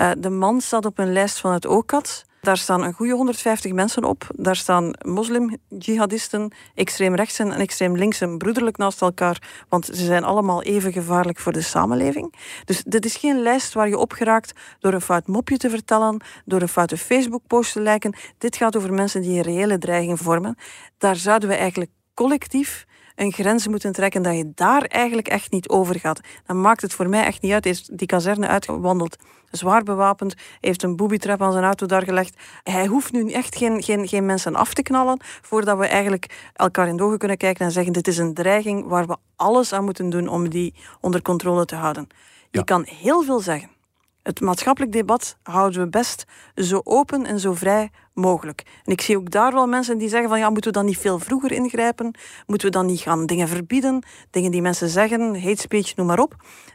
Uh, 0.00 0.10
de 0.18 0.30
man 0.30 0.60
staat 0.60 0.84
op 0.84 0.98
een 0.98 1.12
lijst 1.12 1.38
van 1.38 1.52
het 1.52 1.66
OCAT 1.66 2.24
Daar 2.40 2.56
staan 2.56 2.82
een 2.82 2.92
goede 2.92 3.12
150 3.12 3.72
mensen 3.72 4.04
op. 4.04 4.26
Daar 4.36 4.56
staan 4.56 4.92
moslim-jihadisten, 5.04 6.52
extreemrechtsen 6.74 7.52
en 7.52 7.60
extreem 7.60 7.96
linksen 7.96 8.38
broederlijk 8.38 8.76
naast 8.76 9.02
elkaar, 9.02 9.64
want 9.68 9.86
ze 9.86 10.04
zijn 10.04 10.24
allemaal 10.24 10.62
even 10.62 10.92
gevaarlijk 10.92 11.38
voor 11.38 11.52
de 11.52 11.60
samenleving. 11.60 12.34
Dus 12.64 12.82
dit 12.82 13.04
is 13.04 13.16
geen 13.16 13.42
lijst 13.42 13.72
waar 13.72 13.88
je 13.88 13.98
op 13.98 14.12
geraakt 14.12 14.52
door 14.78 14.92
een 14.92 15.00
fout 15.00 15.26
mopje 15.26 15.56
te 15.56 15.70
vertellen, 15.70 16.22
door 16.44 16.60
een 16.60 16.68
foute 16.68 16.96
Facebook-post 16.96 17.72
te 17.72 17.80
lijken. 17.80 18.14
Dit 18.38 18.56
gaat 18.56 18.76
over 18.76 18.92
mensen 18.92 19.22
die 19.22 19.36
een 19.36 19.42
reële 19.42 19.78
dreiging 19.78 20.18
vormen. 20.18 20.56
Daar 20.98 21.16
zouden 21.16 21.48
we 21.48 21.54
eigenlijk 21.54 21.90
collectief 22.14 22.86
een 23.20 23.32
grens 23.32 23.66
moeten 23.66 23.92
trekken 23.92 24.22
dat 24.22 24.36
je 24.36 24.52
daar 24.54 24.82
eigenlijk 24.82 25.28
echt 25.28 25.50
niet 25.50 25.68
over 25.68 25.98
gaat. 26.00 26.20
Dan 26.46 26.60
maakt 26.60 26.82
het 26.82 26.94
voor 26.94 27.08
mij 27.08 27.24
echt 27.24 27.42
niet 27.42 27.52
uit. 27.52 27.64
Hij 27.64 27.72
is 27.72 27.88
die 27.92 28.06
kazerne 28.06 28.46
uitgewandeld, 28.46 29.16
zwaar 29.50 29.82
bewapend, 29.82 30.34
heeft 30.60 30.82
een 30.82 30.96
boobytrap 30.96 31.42
aan 31.42 31.52
zijn 31.52 31.64
auto 31.64 31.86
daar 31.86 32.02
gelegd. 32.02 32.36
Hij 32.62 32.86
hoeft 32.86 33.12
nu 33.12 33.30
echt 33.30 33.56
geen, 33.56 33.82
geen, 33.82 34.08
geen 34.08 34.26
mensen 34.26 34.54
af 34.54 34.74
te 34.74 34.82
knallen 34.82 35.20
voordat 35.22 35.78
we 35.78 35.86
eigenlijk 35.86 36.50
elkaar 36.54 36.88
in 36.88 36.96
de 36.96 37.02
ogen 37.02 37.18
kunnen 37.18 37.36
kijken 37.36 37.64
en 37.64 37.72
zeggen 37.72 37.92
dit 37.92 38.08
is 38.08 38.18
een 38.18 38.34
dreiging 38.34 38.86
waar 38.86 39.06
we 39.06 39.16
alles 39.36 39.72
aan 39.72 39.84
moeten 39.84 40.10
doen 40.10 40.28
om 40.28 40.48
die 40.48 40.74
onder 41.00 41.22
controle 41.22 41.64
te 41.64 41.74
houden. 41.74 42.06
Je 42.50 42.64
kan 42.64 42.84
heel 42.86 43.22
veel 43.22 43.40
zeggen. 43.40 43.79
Het 44.22 44.40
maatschappelijk 44.40 44.92
debat 44.92 45.36
houden 45.42 45.80
we 45.80 45.88
best 45.88 46.24
zo 46.54 46.80
open 46.84 47.26
en 47.26 47.40
zo 47.40 47.54
vrij 47.54 47.90
mogelijk. 48.14 48.62
En 48.84 48.92
ik 48.92 49.00
zie 49.00 49.16
ook 49.16 49.30
daar 49.30 49.52
wel 49.52 49.66
mensen 49.66 49.98
die 49.98 50.08
zeggen 50.08 50.28
van 50.28 50.38
ja, 50.38 50.50
moeten 50.50 50.72
we 50.72 50.78
dan 50.78 50.86
niet 50.86 50.98
veel 50.98 51.18
vroeger 51.18 51.52
ingrijpen? 51.52 52.14
Moeten 52.46 52.66
we 52.66 52.72
dan 52.72 52.86
niet 52.86 53.00
gaan 53.00 53.26
dingen 53.26 53.48
verbieden? 53.48 54.02
Dingen 54.30 54.50
die 54.50 54.62
mensen 54.62 54.88
zeggen, 54.88 55.42
hate 55.42 55.60
speech, 55.60 55.96
noem 55.96 56.06
maar 56.06 56.18
op. 56.18 56.34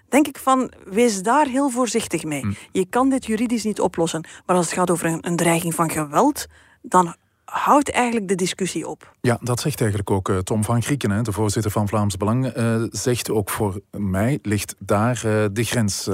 Denk 0.10 0.28
ik 0.28 0.38
van, 0.38 0.72
wees 0.86 1.22
daar 1.22 1.48
heel 1.48 1.70
voorzichtig 1.70 2.24
mee. 2.24 2.42
Hm. 2.42 2.52
Je 2.72 2.86
kan 2.86 3.10
dit 3.10 3.26
juridisch 3.26 3.64
niet 3.64 3.82
oplossen. 3.82 4.28
Maar 4.46 4.56
als 4.56 4.66
het 4.66 4.76
gaat 4.76 4.92
over 4.92 5.06
een, 5.06 5.28
een 5.28 5.36
dreiging 5.36 5.76
van 5.76 5.92
geweld, 5.92 6.46
dan 6.82 7.16
houdt 7.46 7.92
eigenlijk 7.92 8.28
de 8.28 8.36
discussie 8.36 8.88
op. 8.88 9.16
Ja, 9.22 9.38
dat 9.42 9.60
zegt 9.60 9.80
eigenlijk 9.80 10.12
ook 10.12 10.30
uh, 10.30 10.38
Tom 10.38 10.64
van 10.64 10.82
Grieken, 10.82 11.12
hè, 11.12 11.22
de 11.22 11.32
voorzitter 11.32 11.72
van 11.72 11.88
Vlaams 11.88 12.18
Belang, 12.18 12.58
uh, 12.58 12.84
zegt 12.90 13.30
ook 13.30 13.50
voor 13.50 13.82
mij 13.92 14.40
ligt 14.42 14.76
daar 14.80 15.22
uh, 15.26 15.46
de 15.52 15.64
grens 15.64 16.10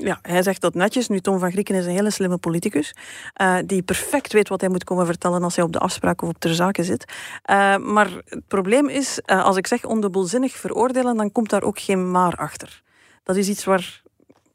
ja, 0.00 0.18
hij 0.22 0.42
zegt 0.42 0.60
dat 0.60 0.74
netjes. 0.74 1.08
Nu, 1.08 1.20
Tom 1.20 1.38
van 1.38 1.50
Grieken 1.50 1.74
is 1.74 1.86
een 1.86 1.92
hele 1.92 2.10
slimme 2.10 2.38
politicus. 2.38 2.94
Uh, 3.40 3.56
die 3.66 3.82
perfect 3.82 4.32
weet 4.32 4.48
wat 4.48 4.60
hij 4.60 4.70
moet 4.70 4.84
komen 4.84 5.06
vertellen 5.06 5.42
als 5.42 5.56
hij 5.56 5.64
op 5.64 5.72
de 5.72 5.78
afspraak 5.78 6.22
of 6.22 6.28
op 6.28 6.38
ter 6.38 6.54
zake 6.54 6.84
zit. 6.84 7.12
Uh, 7.50 7.76
maar 7.76 8.10
het 8.24 8.48
probleem 8.48 8.88
is, 8.88 9.20
uh, 9.26 9.44
als 9.44 9.56
ik 9.56 9.66
zeg 9.66 9.84
ondubbelzinnig 9.84 10.52
veroordelen, 10.52 11.16
dan 11.16 11.32
komt 11.32 11.50
daar 11.50 11.62
ook 11.62 11.78
geen 11.78 12.10
maar 12.10 12.36
achter. 12.36 12.82
Dat 13.22 13.36
is 13.36 13.48
iets 13.48 13.64
waar. 13.64 14.02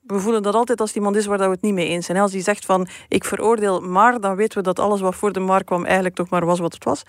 We 0.01 0.19
voelen 0.19 0.43
dat 0.43 0.53
altijd 0.53 0.81
als 0.81 0.93
iemand 0.93 1.15
is 1.15 1.25
waar 1.25 1.37
we 1.37 1.43
het 1.43 1.61
niet 1.61 1.73
mee 1.73 1.87
eens 1.87 2.05
zijn. 2.05 2.17
Als 2.17 2.31
hij 2.31 2.41
zegt 2.41 2.65
van 2.65 2.87
ik 3.07 3.23
veroordeel 3.23 3.79
maar, 3.81 4.19
dan 4.19 4.35
weten 4.35 4.57
we 4.57 4.63
dat 4.63 4.79
alles 4.79 5.01
wat 5.01 5.15
voor 5.15 5.31
de 5.31 5.39
maar 5.39 5.63
kwam 5.63 5.85
eigenlijk 5.85 6.15
toch 6.15 6.29
maar 6.29 6.45
was 6.45 6.59
wat 6.59 6.73
het 6.73 6.83
was. 6.83 7.03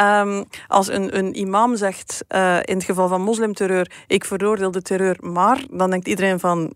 Um, 0.00 0.44
als 0.68 0.88
een, 0.88 1.18
een 1.18 1.38
imam 1.38 1.76
zegt 1.76 2.24
in 2.62 2.76
het 2.76 2.84
geval 2.84 3.08
van 3.08 3.22
moslimterreur 3.22 3.90
ik 4.06 4.24
veroordeel 4.24 4.70
de 4.70 4.82
terreur 4.82 5.16
maar, 5.20 5.64
dan 5.70 5.90
denkt 5.90 6.08
iedereen 6.08 6.40
van 6.40 6.72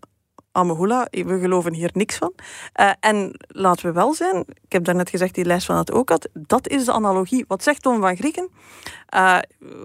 Amahula, 0.57 1.07
we 1.11 1.39
geloven 1.39 1.73
hier 1.73 1.89
niks 1.93 2.15
van. 2.15 2.33
Uh, 2.79 2.91
en 2.99 3.31
laten 3.47 3.85
we 3.85 3.91
wel 3.91 4.13
zijn, 4.13 4.45
ik 4.47 4.71
heb 4.71 4.83
daarnet 4.83 5.09
gezegd, 5.09 5.35
die 5.35 5.45
lijst 5.45 5.65
van 5.65 5.77
het 5.77 5.91
ook 5.91 6.09
had, 6.09 6.29
dat 6.33 6.67
is 6.67 6.85
de 6.85 6.91
analogie. 6.91 7.45
Wat 7.47 7.63
zegt 7.63 7.81
Tom 7.81 8.01
van 8.01 8.15
Grieken? 8.15 8.49
Uh, 9.15 9.37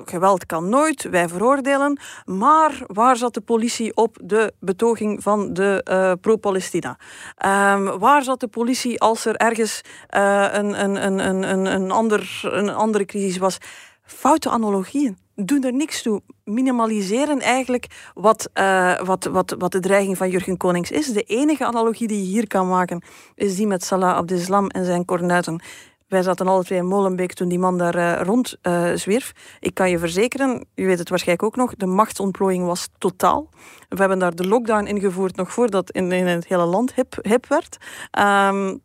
geweld 0.04 0.46
kan 0.46 0.68
nooit, 0.68 1.02
wij 1.02 1.28
veroordelen. 1.28 2.00
Maar 2.24 2.82
waar 2.86 3.16
zat 3.16 3.34
de 3.34 3.40
politie 3.40 3.96
op 3.96 4.18
de 4.22 4.52
betoging 4.60 5.22
van 5.22 5.52
de 5.52 5.86
uh, 5.90 6.12
pro-Palestina? 6.20 6.98
Um, 7.46 7.98
waar 7.98 8.22
zat 8.22 8.40
de 8.40 8.48
politie 8.48 9.00
als 9.00 9.24
er 9.24 9.36
ergens 9.36 9.80
een, 10.08 10.84
een, 10.84 11.06
een, 11.06 11.18
een, 11.48 11.66
een, 11.66 11.90
ander, 11.90 12.40
een 12.42 12.70
andere 12.70 13.04
crisis 13.04 13.38
was? 13.38 13.58
Foute 14.04 14.50
analogieën 14.50 15.21
doen 15.34 15.64
er 15.64 15.72
niks 15.72 16.02
toe. 16.02 16.22
Minimaliseren 16.44 17.40
eigenlijk 17.40 17.86
wat, 18.14 18.50
uh, 18.54 19.00
wat, 19.00 19.24
wat, 19.24 19.54
wat 19.58 19.72
de 19.72 19.80
dreiging 19.80 20.16
van 20.16 20.30
Jurgen 20.30 20.56
Konings 20.56 20.90
is. 20.90 21.12
De 21.12 21.22
enige 21.22 21.64
analogie 21.64 22.08
die 22.08 22.18
je 22.18 22.28
hier 22.28 22.46
kan 22.46 22.68
maken 22.68 23.02
is 23.34 23.56
die 23.56 23.66
met 23.66 23.84
Salah 23.84 24.16
Abdeslam 24.16 24.66
en 24.66 24.84
zijn 24.84 25.04
kornuiten. 25.04 25.62
Wij 26.08 26.22
zaten 26.22 26.46
alle 26.46 26.64
twee 26.64 26.78
in 26.78 26.86
Molenbeek 26.86 27.32
toen 27.32 27.48
die 27.48 27.58
man 27.58 27.78
daar 27.78 27.96
uh, 27.96 28.20
rond 28.22 28.56
uh, 28.62 28.92
zwierf. 28.94 29.32
Ik 29.60 29.74
kan 29.74 29.90
je 29.90 29.98
verzekeren, 29.98 30.66
u 30.74 30.86
weet 30.86 30.98
het 30.98 31.08
waarschijnlijk 31.08 31.48
ook 31.48 31.56
nog, 31.56 31.74
de 31.76 31.86
machtsontplooiing 31.86 32.66
was 32.66 32.88
totaal. 32.98 33.48
We 33.88 33.96
hebben 33.96 34.18
daar 34.18 34.34
de 34.34 34.46
lockdown 34.46 34.86
ingevoerd 34.86 35.36
nog 35.36 35.52
voordat 35.52 35.90
in, 35.90 36.12
in 36.12 36.26
het 36.26 36.46
hele 36.46 36.64
land 36.64 36.94
hip, 36.94 37.18
hip 37.22 37.46
werd. 37.46 37.76
Um, 38.18 38.80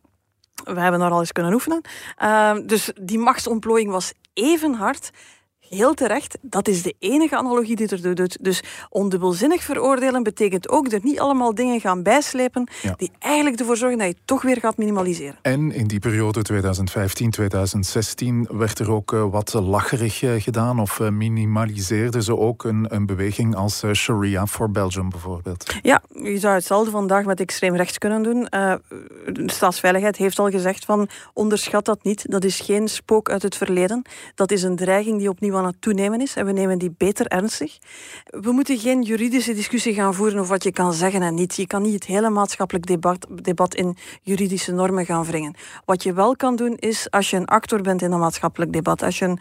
we 0.64 0.80
hebben 0.80 1.00
daar 1.00 1.10
al 1.10 1.20
eens 1.20 1.32
kunnen 1.32 1.52
oefenen. 1.52 1.80
Uh, 2.22 2.56
dus 2.66 2.92
die 3.00 3.18
machtsontplooiing 3.18 3.90
was 3.90 4.12
even 4.34 4.74
hard 4.74 5.10
heel 5.70 5.94
terecht, 5.94 6.38
dat 6.40 6.68
is 6.68 6.82
de 6.82 6.94
enige 6.98 7.36
analogie 7.36 7.76
die 7.76 7.88
er 7.88 8.14
doet. 8.14 8.38
Dus 8.40 8.62
ondubbelzinnig 8.88 9.62
veroordelen 9.62 10.22
betekent 10.22 10.68
ook 10.68 10.92
er 10.92 11.00
niet 11.02 11.20
allemaal 11.20 11.54
dingen 11.54 11.80
gaan 11.80 12.02
bijslepen 12.02 12.68
die 12.96 13.10
eigenlijk 13.18 13.60
ervoor 13.60 13.76
zorgen 13.76 13.98
dat 13.98 14.06
je 14.06 14.16
toch 14.24 14.42
weer 14.42 14.56
gaat 14.56 14.76
minimaliseren. 14.76 15.36
En 15.42 15.72
in 15.72 15.86
die 15.86 15.98
periode 15.98 16.44
2015-2016 16.52 18.56
werd 18.56 18.78
er 18.78 18.90
ook 18.90 19.12
uh, 19.12 19.30
wat 19.30 19.52
lacherig 19.52 20.22
uh, 20.22 20.42
gedaan 20.42 20.80
of 20.80 20.98
uh, 20.98 21.08
minimaliseerden 21.08 22.22
ze 22.22 22.36
ook 22.36 22.64
een, 22.64 22.94
een 22.94 23.06
beweging 23.06 23.54
als 23.54 23.84
Sharia 23.92 24.46
for 24.46 24.70
Belgium 24.70 25.10
bijvoorbeeld. 25.10 25.74
Ja, 25.82 26.02
je 26.22 26.38
zou 26.38 26.54
hetzelfde 26.54 26.90
vandaag 26.90 27.24
met 27.24 27.40
extreem 27.40 27.76
rechts 27.76 27.98
kunnen 27.98 28.22
doen. 28.22 28.44
de 28.44 29.42
staatsveiligheid 29.46 30.16
heeft 30.16 30.38
al 30.38 30.50
gezegd 30.50 30.84
van 30.84 31.08
onderschat 31.32 31.84
dat 31.84 32.02
niet. 32.02 32.30
Dat 32.30 32.44
is 32.44 32.60
geen 32.60 32.88
spook 32.88 33.30
uit 33.30 33.42
het 33.42 33.56
verleden. 33.56 34.02
Dat 34.34 34.50
is 34.50 34.62
een 34.62 34.76
dreiging 34.76 35.18
die 35.18 35.28
opnieuw 35.28 35.52
aan 35.58 35.64
het 35.64 35.80
toenemen 35.80 36.20
is 36.20 36.36
en 36.36 36.46
we 36.46 36.52
nemen 36.52 36.78
die 36.78 36.94
beter 36.96 37.26
ernstig. 37.26 37.78
We 38.24 38.52
moeten 38.52 38.78
geen 38.78 39.02
juridische 39.02 39.54
discussie 39.54 39.94
gaan 39.94 40.14
voeren 40.14 40.38
over 40.38 40.50
wat 40.50 40.62
je 40.62 40.72
kan 40.72 40.92
zeggen 40.92 41.22
en 41.22 41.34
niet. 41.34 41.56
Je 41.56 41.66
kan 41.66 41.82
niet 41.82 41.94
het 41.94 42.06
hele 42.06 42.30
maatschappelijk 42.30 42.86
debat, 42.86 43.26
debat 43.42 43.74
in 43.74 43.96
juridische 44.22 44.72
normen 44.72 45.06
gaan 45.06 45.24
wringen. 45.24 45.54
Wat 45.84 46.02
je 46.02 46.12
wel 46.12 46.36
kan 46.36 46.56
doen 46.56 46.76
is, 46.76 47.10
als 47.10 47.30
je 47.30 47.36
een 47.36 47.46
actor 47.46 47.82
bent 47.82 48.02
in 48.02 48.12
een 48.12 48.18
maatschappelijk 48.18 48.72
debat, 48.72 49.02
als 49.02 49.18
je 49.18 49.24
een 49.24 49.38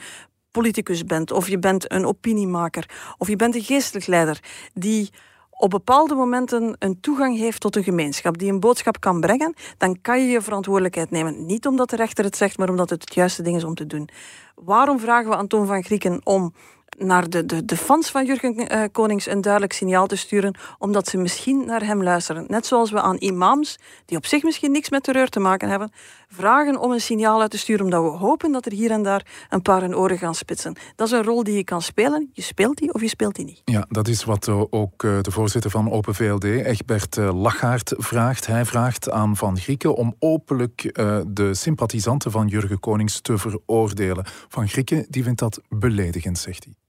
politicus 0.52 1.04
bent, 1.04 1.32
of 1.32 1.48
je 1.48 1.60
bent 1.60 1.92
een 1.92 2.06
opiniemaker, 2.06 2.90
of 3.18 3.28
je 3.28 3.36
bent 3.36 3.56
een 3.56 3.64
geestelijk 3.64 4.08
leider 4.08 4.40
die 4.74 5.10
op 5.58 5.70
bepaalde 5.70 6.16
momenten 6.16 6.76
een 6.80 7.00
toegang 7.00 7.38
heeft 7.38 7.62
tot 7.62 7.76
een 7.76 7.84
gemeenschap, 7.84 8.38
die 8.38 8.52
een 8.52 8.60
boodschap 8.60 9.00
kan 9.00 9.20
brengen, 9.20 9.54
dan 9.78 10.02
kan 10.02 10.20
je 10.22 10.28
je 10.28 10.42
verantwoordelijkheid 10.42 11.12
nemen. 11.12 11.46
Niet 11.46 11.68
omdat 11.68 11.90
de 11.90 11.96
rechter 11.96 12.24
het 12.24 12.38
zegt, 12.38 12.58
maar 12.58 12.70
omdat 12.70 12.90
het 12.90 13.02
het 13.02 13.14
juiste 13.14 13.42
ding 13.42 13.56
is 13.56 13.64
om 13.64 13.76
te 13.76 13.88
doen. 13.88 14.10
Waarom 14.56 15.00
vragen 15.00 15.30
we 15.30 15.36
aan 15.36 15.48
Toon 15.48 15.68
van 15.68 15.84
Grieken 15.84 16.22
om 16.24 16.54
naar 16.98 17.30
de, 17.30 17.46
de, 17.46 17.66
de 17.66 17.78
fans 17.78 18.10
van 18.10 18.26
Jurgen 18.26 18.74
uh, 18.74 18.84
Konings 18.92 19.28
een 19.28 19.42
duidelijk 19.42 19.74
signaal 19.74 20.08
te 20.08 20.16
sturen, 20.16 20.56
omdat 20.78 21.08
ze 21.08 21.18
misschien 21.18 21.66
naar 21.66 21.86
hem 21.86 22.04
luisteren. 22.04 22.46
Net 22.48 22.66
zoals 22.66 22.92
we 22.92 23.02
aan 23.02 23.18
imams, 23.18 23.80
die 24.06 24.18
op 24.18 24.26
zich 24.26 24.44
misschien 24.44 24.72
niks 24.72 24.90
met 24.90 25.04
terreur 25.04 25.30
te 25.30 25.40
maken 25.40 25.70
hebben, 25.70 25.92
vragen 26.28 26.80
om 26.80 26.92
een 26.92 27.02
signaal 27.02 27.42
uit 27.42 27.52
te 27.52 27.58
sturen, 27.58 27.84
omdat 27.84 28.04
we 28.04 28.10
hopen 28.10 28.52
dat 28.52 28.66
er 28.66 28.72
hier 28.72 28.92
en 28.92 29.04
daar 29.04 29.26
een 29.50 29.62
paar 29.62 29.82
hun 29.82 29.96
oren 29.96 30.18
gaan 30.18 30.36
spitsen. 30.36 30.76
Dat 30.96 31.08
is 31.08 31.14
een 31.14 31.24
rol 31.24 31.44
die 31.44 31.56
je 31.56 31.64
kan 31.64 31.82
spelen. 31.82 32.30
Je 32.34 32.42
speelt 32.42 32.78
die 32.78 32.94
of 32.94 33.02
je 33.02 33.08
speelt 33.08 33.36
die 33.36 33.46
niet. 33.46 33.62
Ja, 33.66 33.86
dat 33.90 34.08
is 34.08 34.24
wat 34.24 34.48
uh, 34.48 34.64
ook 34.70 35.04
uh, 35.04 35.22
de 35.22 35.32
voorzitter 35.32 35.72
van 35.72 35.92
Open 35.92 36.16
VLD, 36.16 36.44
Egbert 36.44 37.16
Lachaert, 37.16 37.94
vraagt. 37.98 38.48
Hij 38.48 38.66
vraagt 38.66 39.10
aan 39.10 39.36
Van 39.36 39.58
Grieken 39.58 39.96
om 39.96 40.16
openlijk 40.20 40.82
de 41.28 41.54
sympathisanten 41.54 42.32
van 42.32 42.48
Jurgen 42.48 42.80
Konings 42.80 43.22
te 43.22 43.38
veroordelen. 43.38 44.26
Van 44.48 44.68
Grieken 44.68 45.06
die 45.10 45.24
vindt 45.24 45.40
dat 45.40 45.62
beledigend, 45.70 46.38
zegt 46.38 46.64
hij. 46.64 46.87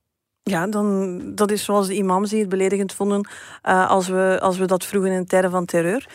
Ja, 0.48 0.66
dan, 0.66 1.20
dat 1.34 1.50
is 1.50 1.64
zoals 1.64 1.86
de 1.86 1.94
imams 1.94 2.30
die 2.30 2.40
het 2.40 2.48
beledigend 2.48 2.92
vonden 2.92 3.28
uh, 3.64 3.90
als, 3.90 4.08
we, 4.08 4.38
als 4.40 4.58
we 4.58 4.66
dat 4.66 4.84
vroegen 4.84 5.10
in 5.10 5.26
tijden 5.26 5.50
van 5.50 5.64
terreur. 5.64 6.08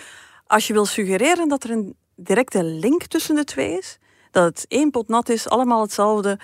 Als 0.48 0.68
je 0.68 0.74
wil 0.74 0.86
suggereren 0.86 1.48
dat 1.48 1.64
er 1.64 1.70
een 1.70 1.96
directe 2.16 2.64
link 2.64 3.06
tussen 3.06 3.36
de 3.36 3.44
twee 3.44 3.78
is, 3.78 3.98
dat 4.32 4.44
het 4.44 4.66
één 4.68 4.92
pot 4.92 5.08
nat 5.08 5.30
is, 5.30 5.50
allemaal 5.50 5.82
hetzelfde, 5.82 6.40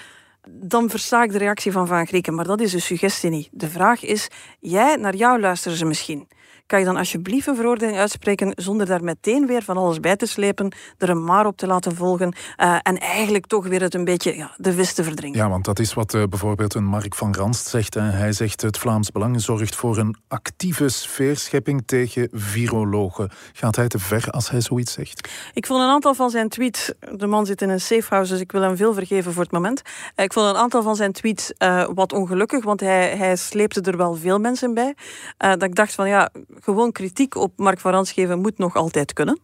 dan 0.50 0.90
versta 0.90 1.24
ik 1.24 1.32
de 1.32 1.38
reactie 1.38 1.72
van 1.72 1.88
Van 1.88 2.08
Grieken. 2.08 2.36
Maar 2.36 2.46
dat 2.46 2.62
is 2.62 2.72
de 2.72 2.80
suggestie 2.80 3.30
niet. 3.30 3.50
De 3.52 3.70
vraag 3.70 4.04
is, 4.04 4.28
jij, 4.60 4.96
naar 4.96 5.16
jou 5.16 5.40
luisteren 5.40 5.78
ze 5.78 5.86
misschien 5.86 6.28
kan 6.70 6.80
je 6.80 6.86
dan 6.86 6.98
alsjeblieft 6.98 7.48
een 7.48 7.56
veroordeling 7.56 7.98
uitspreken 7.98 8.52
zonder 8.56 8.86
daar 8.86 9.04
meteen 9.04 9.48
weer 9.48 9.64
van 9.64 9.78
alles 9.78 10.00
bij 10.00 10.16
te 10.16 10.26
slepen, 10.26 10.72
er 10.98 11.10
een 11.10 11.24
maar 11.24 11.46
op 11.46 11.58
te 11.58 11.68
laten 11.68 11.96
volgen 11.96 12.36
uh, 12.58 12.78
en 12.82 12.98
eigenlijk 12.98 13.46
toch 13.46 13.68
weer 13.68 13.82
het 13.82 13.94
een 13.94 14.04
beetje 14.04 14.36
ja, 14.36 14.52
de 14.58 14.74
vis 14.74 14.94
te 14.94 15.04
verdringen. 15.04 15.38
Ja, 15.38 15.50
want 15.50 15.66
dat 15.66 15.80
is 15.80 15.94
wat 15.94 16.14
uh, 16.14 16.24
bijvoorbeeld 16.30 16.74
een 16.74 16.86
Mark 16.86 17.16
van 17.16 17.36
Ranst 17.36 17.68
zegt. 17.68 17.94
Hè. 17.94 18.02
Hij 18.02 18.32
zegt 18.32 18.62
het 18.62 18.78
Vlaams 18.78 19.12
Belang 19.12 19.42
zorgt 19.42 19.76
voor 19.76 19.98
een 19.98 20.16
actieve 20.28 20.90
sfeerschepping 20.90 21.84
tegen 21.86 22.28
virologen. 22.32 23.30
Gaat 23.54 23.76
hij 23.76 23.88
te 23.88 24.00
ver 24.00 24.30
als 24.30 24.50
hij 24.50 24.62
zoiets 24.62 24.94
zegt? 24.94 25.30
Ik 25.54 25.66
vond 25.66 25.82
een 25.82 25.90
aantal 25.90 26.14
van 26.14 26.30
zijn 26.30 26.50
tweets, 26.50 26.94
de 27.16 27.28
man 27.28 27.46
zit 27.46 27.62
in 27.62 27.70
een 27.70 27.82
safe 27.82 28.06
house, 28.10 28.32
dus 28.32 28.42
ik 28.42 28.52
wil 28.52 28.62
hem 28.62 28.78
veel 28.78 28.94
vergeven 28.94 29.34
voor 29.34 29.44
het 29.44 29.52
moment. 29.52 29.82
Uh, 30.16 30.26
ik 30.26 30.34
vond 30.34 30.50
een 30.50 30.62
aantal 30.62 30.84
van 30.84 30.96
zijn 30.96 31.12
tweets 31.12 31.54
wat 31.94 32.14
ongelukkig, 32.14 32.64
want 32.64 32.80
hij, 32.80 33.18
hij 33.18 33.36
sleepte 33.36 33.82
er 33.82 33.98
wel 33.98 34.16
veel 34.16 34.40
mensen 34.40 34.74
bij. 34.74 34.96
dat 35.38 35.64
ik 35.64 35.76
dacht 35.76 35.94
van 35.94 36.08
ja, 36.08 36.30
gewoon 36.62 36.92
kritiek 36.92 37.36
op 37.36 37.54
Mark 37.56 37.80
van 37.80 37.92
Rans 37.92 38.12
geven 38.12 38.40
moet 38.40 38.58
nog 38.58 38.76
altijd 38.76 39.14
kunnen. 39.14 39.40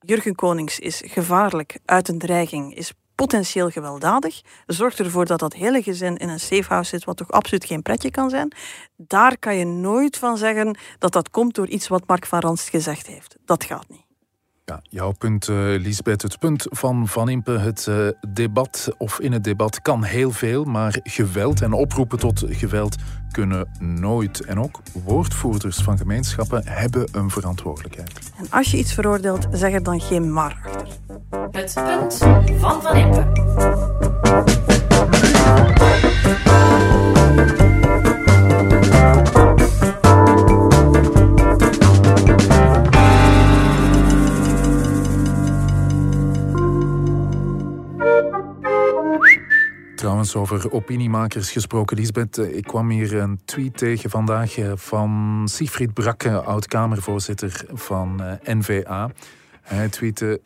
Jurgen 0.00 0.34
Konings 0.34 0.78
is 0.78 1.02
gevaarlijk, 1.04 1.78
uit 1.84 2.08
een 2.08 2.18
dreiging, 2.18 2.74
is 2.74 2.92
potentieel 3.14 3.70
gewelddadig. 3.70 4.40
Zorgt 4.66 4.98
ervoor 4.98 5.26
dat 5.26 5.38
dat 5.38 5.52
hele 5.52 5.82
gezin 5.82 6.16
in 6.16 6.28
een 6.28 6.40
safehouse 6.40 6.90
zit, 6.90 7.04
wat 7.04 7.16
toch 7.16 7.30
absoluut 7.30 7.64
geen 7.64 7.82
pretje 7.82 8.10
kan 8.10 8.30
zijn. 8.30 8.52
Daar 8.96 9.38
kan 9.38 9.56
je 9.56 9.64
nooit 9.64 10.16
van 10.16 10.36
zeggen 10.36 10.78
dat 10.98 11.12
dat 11.12 11.30
komt 11.30 11.54
door 11.54 11.68
iets 11.68 11.88
wat 11.88 12.06
Mark 12.06 12.26
van 12.26 12.40
Rans 12.40 12.68
gezegd 12.68 13.06
heeft. 13.06 13.36
Dat 13.44 13.64
gaat 13.64 13.88
niet. 13.88 14.07
Ja, 14.68 14.80
jouw 14.82 15.12
punt, 15.12 15.48
uh, 15.48 15.56
Lisbeth. 15.56 16.22
Het 16.22 16.38
punt 16.38 16.66
van 16.70 17.08
Van 17.08 17.28
Impe, 17.28 17.50
het 17.50 17.86
uh, 17.88 18.08
debat 18.28 18.88
of 18.98 19.20
in 19.20 19.32
het 19.32 19.44
debat 19.44 19.82
kan 19.82 20.04
heel 20.04 20.30
veel, 20.30 20.64
maar 20.64 20.98
geweld 21.02 21.62
en 21.62 21.72
oproepen 21.72 22.18
tot 22.18 22.44
geweld 22.48 22.96
kunnen 23.30 23.68
nooit. 23.78 24.44
En 24.44 24.60
ook 24.60 24.80
woordvoerders 25.04 25.76
van 25.76 25.98
gemeenschappen 25.98 26.62
hebben 26.64 27.08
een 27.12 27.30
verantwoordelijkheid. 27.30 28.32
En 28.36 28.46
als 28.50 28.70
je 28.70 28.76
iets 28.76 28.94
veroordeelt, 28.94 29.46
zeg 29.50 29.72
er 29.72 29.82
dan 29.82 30.00
geen 30.00 30.32
maar 30.32 30.60
achter. 30.64 30.88
Het 31.50 31.74
punt 31.74 32.16
van 32.60 32.82
Van 32.82 32.96
Impe. 32.96 33.26
Trouwens, 50.28 50.54
over 50.54 50.72
opiniemakers 50.72 51.50
gesproken, 51.50 51.96
Lisbeth. 51.96 52.38
Ik 52.38 52.62
kwam 52.62 52.90
hier 52.90 53.14
een 53.14 53.40
tweet 53.44 53.76
tegen 53.76 54.10
vandaag 54.10 54.58
eh, 54.58 54.72
van 54.74 55.42
Siegfried 55.50 55.94
Brakke, 55.94 56.40
oud-Kamervoorzitter 56.42 57.64
van 57.72 58.22
eh, 58.22 58.54
NVA. 58.54 59.10
Hij 59.62 59.88
tweette... 59.88 60.40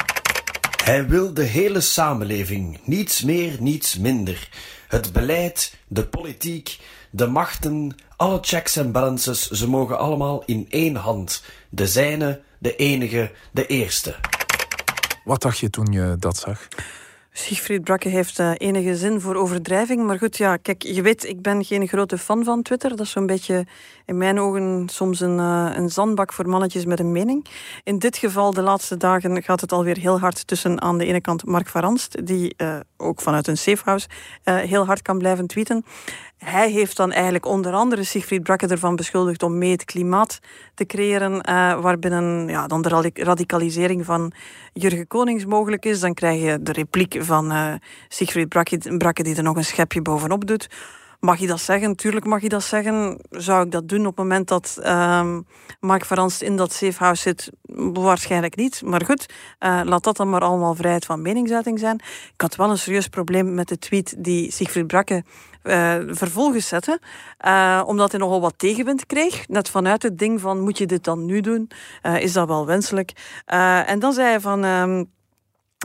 Hij 0.85 1.09
wil 1.09 1.35
de 1.35 1.43
hele 1.43 1.81
samenleving, 1.81 2.81
niets 2.85 3.23
meer, 3.23 3.57
niets 3.61 3.99
minder. 3.99 4.49
Het 4.89 5.13
beleid, 5.13 5.77
de 5.89 6.07
politiek, 6.07 6.79
de 7.11 7.27
machten, 7.27 7.95
alle 8.17 8.39
checks 8.43 8.77
en 8.77 8.93
balances, 8.93 9.51
ze 9.51 9.69
mogen 9.69 9.99
allemaal 9.99 10.43
in 10.45 10.67
één 10.69 10.97
hand. 10.97 11.45
De 11.69 11.87
zijne, 11.87 12.41
de 12.59 12.77
enige, 12.77 13.31
de 13.53 13.67
eerste. 13.67 14.15
Wat 15.25 15.43
dacht 15.43 15.59
je 15.59 15.71
toen 15.71 15.93
je 15.93 16.17
dat 16.19 16.37
zag? 16.37 16.69
Siegfried 17.35 17.85
Brakke 17.85 18.09
heeft 18.09 18.39
uh, 18.39 18.51
enige 18.57 18.97
zin 18.97 19.21
voor 19.21 19.35
overdrijving. 19.35 20.07
Maar 20.07 20.19
goed, 20.19 20.37
ja, 20.37 20.57
kijk, 20.57 20.83
je 20.83 21.03
weet, 21.03 21.25
ik 21.25 21.43
ben 21.43 21.65
geen 21.65 21.89
grote 21.89 22.19
fan 22.19 22.45
van 22.45 22.63
Twitter. 22.63 22.91
Dat 22.91 23.01
is 23.01 23.11
zo'n 23.11 23.27
beetje 23.27 23.67
in 24.07 24.17
mijn 24.17 24.41
ogen 24.41 24.89
soms 24.89 25.21
een, 25.21 25.39
uh, 25.39 25.71
een 25.75 25.89
zandbak 25.89 26.33
voor 26.33 26.49
mannetjes 26.49 26.85
met 26.85 27.01
een 27.01 27.13
mening. 27.13 27.47
In 27.85 27.99
dit 27.99 28.17
geval, 28.17 28.53
de 28.53 28.63
laatste 28.63 28.97
dagen, 28.97 29.43
gaat 29.43 29.61
het 29.61 29.73
alweer 29.73 29.99
heel 29.99 30.19
hard 30.19 30.47
tussen 30.47 30.83
aan 30.83 30.99
de 30.99 31.07
ene 31.07 31.21
kant 31.21 31.45
Mark 31.45 31.69
van 31.69 31.81
Ranst, 31.81 32.27
die 32.27 32.55
uh, 32.57 32.77
ook 32.97 33.21
vanuit 33.21 33.47
een 33.47 33.59
safehouse 33.59 34.09
heel 34.43 34.87
hard 34.87 35.03
kan 35.03 35.19
blijven 35.19 35.47
tweeten. 35.47 35.85
Hij 36.45 36.71
heeft 36.71 36.97
dan 36.97 37.13
eigenlijk 37.13 37.47
onder 37.47 37.73
andere 37.73 38.05
Siegfried 38.05 38.43
Brakke 38.43 38.67
ervan 38.67 38.97
beschuldigd 38.97 39.43
om 39.43 39.59
mee 39.59 39.71
het 39.71 39.85
klimaat 39.85 40.39
te 40.75 40.87
creëren, 40.87 41.33
uh, 41.33 41.81
waarbinnen 41.81 42.49
ja, 42.49 42.67
dan 42.67 42.83
de 42.83 43.11
radicalisering 43.15 44.05
van 44.05 44.33
Jurgen 44.73 45.07
Konings 45.07 45.45
mogelijk 45.45 45.85
is. 45.85 46.01
Dan 46.01 46.15
krijg 46.15 46.43
je 46.43 46.63
de 46.63 46.73
repliek 46.73 47.17
van 47.21 47.53
uh, 47.53 47.75
Siegfried 48.09 48.49
Brakke, 48.99 49.23
die 49.23 49.37
er 49.37 49.43
nog 49.43 49.57
een 49.57 49.65
schepje 49.65 50.03
bovenop 50.03 50.47
doet. 50.47 50.69
Mag 51.21 51.39
je 51.39 51.47
dat 51.47 51.61
zeggen? 51.61 51.97
Tuurlijk 51.97 52.27
mag 52.27 52.43
je 52.43 52.49
dat 52.49 52.63
zeggen. 52.63 53.19
Zou 53.31 53.65
ik 53.65 53.71
dat 53.71 53.89
doen 53.89 54.01
op 54.01 54.07
het 54.07 54.17
moment 54.17 54.49
dat 54.49 54.79
uh, 54.81 55.37
Mark 55.81 56.05
Verans 56.05 56.43
in 56.43 56.57
dat 56.57 56.73
safehouse 56.73 57.23
zit? 57.23 57.51
Waarschijnlijk 57.93 58.57
niet. 58.57 58.83
Maar 58.85 59.05
goed, 59.05 59.27
uh, 59.61 59.81
laat 59.85 60.05
dat 60.05 60.17
dan 60.17 60.31
maar 60.31 60.41
allemaal 60.41 60.75
vrijheid 60.75 61.05
van 61.05 61.23
meningsuiting 61.23 61.79
zijn. 61.79 61.95
Ik 62.35 62.41
had 62.41 62.57
wel 62.57 62.71
een 62.71 62.79
serieus 62.79 63.09
probleem 63.09 63.55
met 63.55 63.69
de 63.69 63.79
tweet 63.79 64.15
die 64.19 64.53
Siegfried 64.53 64.87
Brakke 64.87 65.25
uh, 65.63 65.97
vervolgens 66.07 66.69
zette. 66.69 67.01
Uh, 67.47 67.83
omdat 67.87 68.11
hij 68.11 68.21
nogal 68.21 68.41
wat 68.41 68.55
tegenwind 68.57 69.07
kreeg. 69.07 69.49
Net 69.49 69.69
vanuit 69.69 70.03
het 70.03 70.19
ding 70.19 70.41
van, 70.41 70.61
moet 70.61 70.79
je 70.79 70.87
dit 70.87 71.05
dan 71.05 71.25
nu 71.25 71.41
doen? 71.41 71.71
Uh, 72.03 72.21
is 72.21 72.33
dat 72.33 72.49
wel 72.49 72.67
wenselijk? 72.67 73.13
en 73.87 73.99
dan 73.99 74.13
zei 74.13 74.29
hij 74.29 74.41
van... 74.41 74.65
Um, 74.65 75.11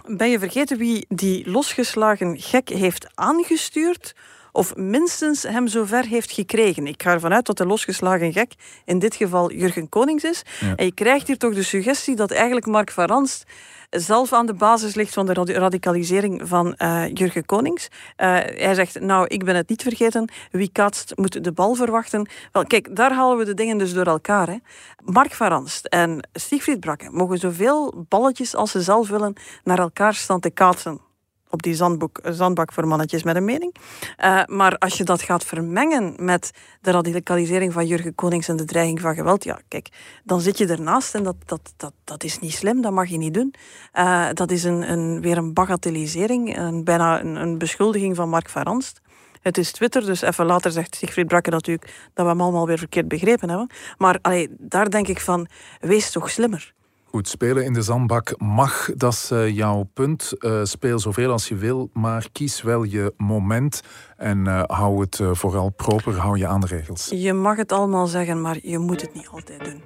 ben 0.05 0.29
je 0.29 0.39
vergeten 0.39 0.77
wie 0.77 1.05
die 1.10 1.50
losgeslagen 1.50 2.39
gek 2.39 2.69
heeft 2.69 3.07
aangestuurd? 3.13 4.13
of 4.57 4.75
minstens 4.75 5.43
hem 5.43 5.67
zover 5.67 6.05
heeft 6.05 6.31
gekregen. 6.31 6.88
Ik 6.88 7.03
ga 7.03 7.12
ervan 7.12 7.34
uit 7.34 7.46
dat 7.46 7.57
de 7.57 7.65
losgeslagen 7.65 8.34
gek 8.34 8.53
in 8.86 9.00
dit 9.00 9.15
geval 9.15 9.51
Jurgen 9.51 9.89
Konings 9.89 10.24
is. 10.24 10.41
Ja. 10.60 10.75
En 10.75 10.86
je 10.86 10.93
krijgt 10.93 11.27
hier 11.27 11.38
toch 11.38 11.53
de 11.53 11.63
suggestie 11.63 12.15
dat 12.15 12.31
eigenlijk 12.31 12.65
Mark 12.65 12.91
van 12.91 13.05
Ranst 13.05 13.43
zelf 13.89 14.34
aan 14.34 14.46
de 14.46 14.53
basis 14.53 14.96
ligt 14.96 15.13
van 15.13 15.25
de 15.25 15.34
radicalisering 15.34 16.41
van 16.48 16.75
uh, 16.77 17.03
Jurgen 17.13 17.45
Konings. 17.45 17.88
Uh, 17.88 18.28
hij 18.38 18.73
zegt, 18.73 19.00
nou, 19.00 19.28
ik 19.28 19.43
ben 19.43 19.56
het 19.56 19.69
niet 19.69 19.82
vergeten. 19.82 20.32
Wie 20.52 20.69
kaatst, 20.71 21.13
moet 21.15 21.43
de 21.43 21.52
bal 21.52 21.73
verwachten. 21.73 22.30
Wel, 22.52 22.65
kijk, 22.65 22.95
daar 22.95 23.13
halen 23.13 23.38
we 23.38 23.45
de 23.45 23.54
dingen 23.54 23.78
dus 23.78 23.93
door 23.93 24.06
elkaar. 24.06 24.47
Hè. 24.47 24.58
Mark 25.04 25.34
van 25.34 25.47
Ranst 25.47 25.86
en 25.86 26.28
Siegfried 26.34 26.80
Brakke 26.80 27.10
mogen 27.12 27.38
zoveel 27.38 28.06
balletjes 28.10 28.56
als 28.56 28.71
ze 28.71 28.82
zelf 28.82 29.10
willen 29.10 29.34
naar 29.63 29.80
elkaar 29.80 30.13
staan 30.13 30.39
te 30.39 30.50
kaatsen 30.50 31.06
op 31.49 31.62
die 31.62 31.75
zandboek, 31.75 32.19
zandbak 32.23 32.73
voor 32.73 32.88
mannetjes 32.88 33.23
met 33.23 33.36
een 33.36 33.45
mening. 33.45 33.75
Uh, 34.23 34.43
maar 34.45 34.77
als 34.77 34.97
je 34.97 35.03
dat 35.03 35.21
gaat 35.21 35.45
vermengen 35.45 36.13
met 36.17 36.51
de 36.81 36.91
radicalisering 36.91 37.73
van 37.73 37.88
Jurgen 37.88 38.15
Konings 38.15 38.47
en 38.47 38.55
de 38.55 38.65
dreiging 38.65 39.01
van 39.01 39.15
geweld, 39.15 39.43
ja, 39.43 39.60
kijk, 39.67 39.89
dan 40.23 40.41
zit 40.41 40.57
je 40.57 40.67
ernaast 40.67 41.15
en 41.15 41.23
dat, 41.23 41.36
dat, 41.45 41.73
dat, 41.77 41.93
dat 42.03 42.23
is 42.23 42.39
niet 42.39 42.53
slim, 42.53 42.81
dat 42.81 42.91
mag 42.91 43.07
je 43.07 43.17
niet 43.17 43.33
doen. 43.33 43.53
Uh, 43.93 44.27
dat 44.33 44.51
is 44.51 44.63
een, 44.63 44.91
een, 44.91 45.21
weer 45.21 45.38
een 45.38 45.53
bagatellisering, 45.53 46.57
een, 46.57 46.83
bijna 46.83 47.21
een, 47.21 47.36
een 47.36 47.57
beschuldiging 47.57 48.15
van 48.15 48.29
Mark 48.29 48.49
van 48.49 48.63
Ranst. 48.63 49.01
Het 49.41 49.57
is 49.57 49.71
Twitter, 49.71 50.05
dus 50.05 50.21
even 50.21 50.45
later 50.45 50.71
zegt 50.71 50.95
Siegfried 50.95 51.27
Brakke 51.27 51.49
natuurlijk 51.49 52.10
dat 52.13 52.25
we 52.25 52.31
hem 52.31 52.41
allemaal 52.41 52.67
weer 52.67 52.77
verkeerd 52.77 53.07
begrepen 53.07 53.49
hebben. 53.49 53.69
Maar 53.97 54.19
daar 54.49 54.89
denk 54.89 55.07
ik 55.07 55.19
van, 55.21 55.47
wees 55.79 56.12
toch 56.12 56.29
slimmer. 56.29 56.75
Goed, 57.12 57.28
spelen 57.28 57.63
in 57.65 57.74
de 57.74 57.82
zandbak 57.82 58.34
mag, 58.38 58.89
dat 58.96 59.13
is 59.13 59.32
uh, 59.32 59.50
jouw 59.50 59.89
punt. 59.93 60.34
Uh, 60.39 60.63
speel 60.63 61.00
zoveel 61.00 61.32
als 61.32 61.48
je 61.48 61.56
wil, 61.56 61.89
maar 61.93 62.28
kies 62.32 62.62
wel 62.62 62.84
je 62.84 63.13
moment 63.17 63.82
en 64.17 64.46
uh, 64.46 64.63
hou 64.65 65.02
het 65.02 65.20
vooral 65.32 65.70
proper, 65.70 66.17
hou 66.17 66.38
je 66.38 66.48
aan 66.48 66.62
de 66.62 66.67
regels. 66.67 67.08
Je 67.10 67.34
mag 67.34 67.58
het 67.58 67.72
allemaal 67.72 68.08
zeggen, 68.08 68.41
maar 68.41 68.58
je 68.62 68.78
moet 68.78 69.02
het 69.02 69.13
niet 69.13 69.28
altijd 69.28 69.63
doen. 69.63 69.82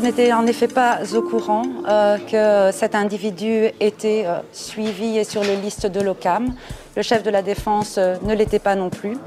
Je 0.00 0.06
n'étais 0.06 0.30
en 0.30 0.46
effet 0.46 0.72
pas 0.72 1.14
au 1.14 1.20
courant 1.20 1.66
euh, 1.86 2.16
que 2.26 2.72
cet 2.72 2.94
individu 2.94 3.66
était 3.80 4.24
euh, 4.24 4.40
suivi 4.50 5.18
et 5.18 5.24
sur 5.24 5.42
les 5.42 5.56
listes 5.56 5.86
de 5.86 6.00
l'OCAM. 6.00 6.54
Le 6.96 7.02
chef 7.02 7.22
de 7.22 7.30
la 7.30 7.42
défense 7.42 7.98
euh, 7.98 8.16
ne 8.22 8.34
l'était 8.34 8.60
pas 8.60 8.74
non 8.74 8.88
plus. 8.88 9.18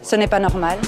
Ce 0.00 0.14
n'est 0.14 0.28
pas 0.28 0.38
normal. 0.38 0.78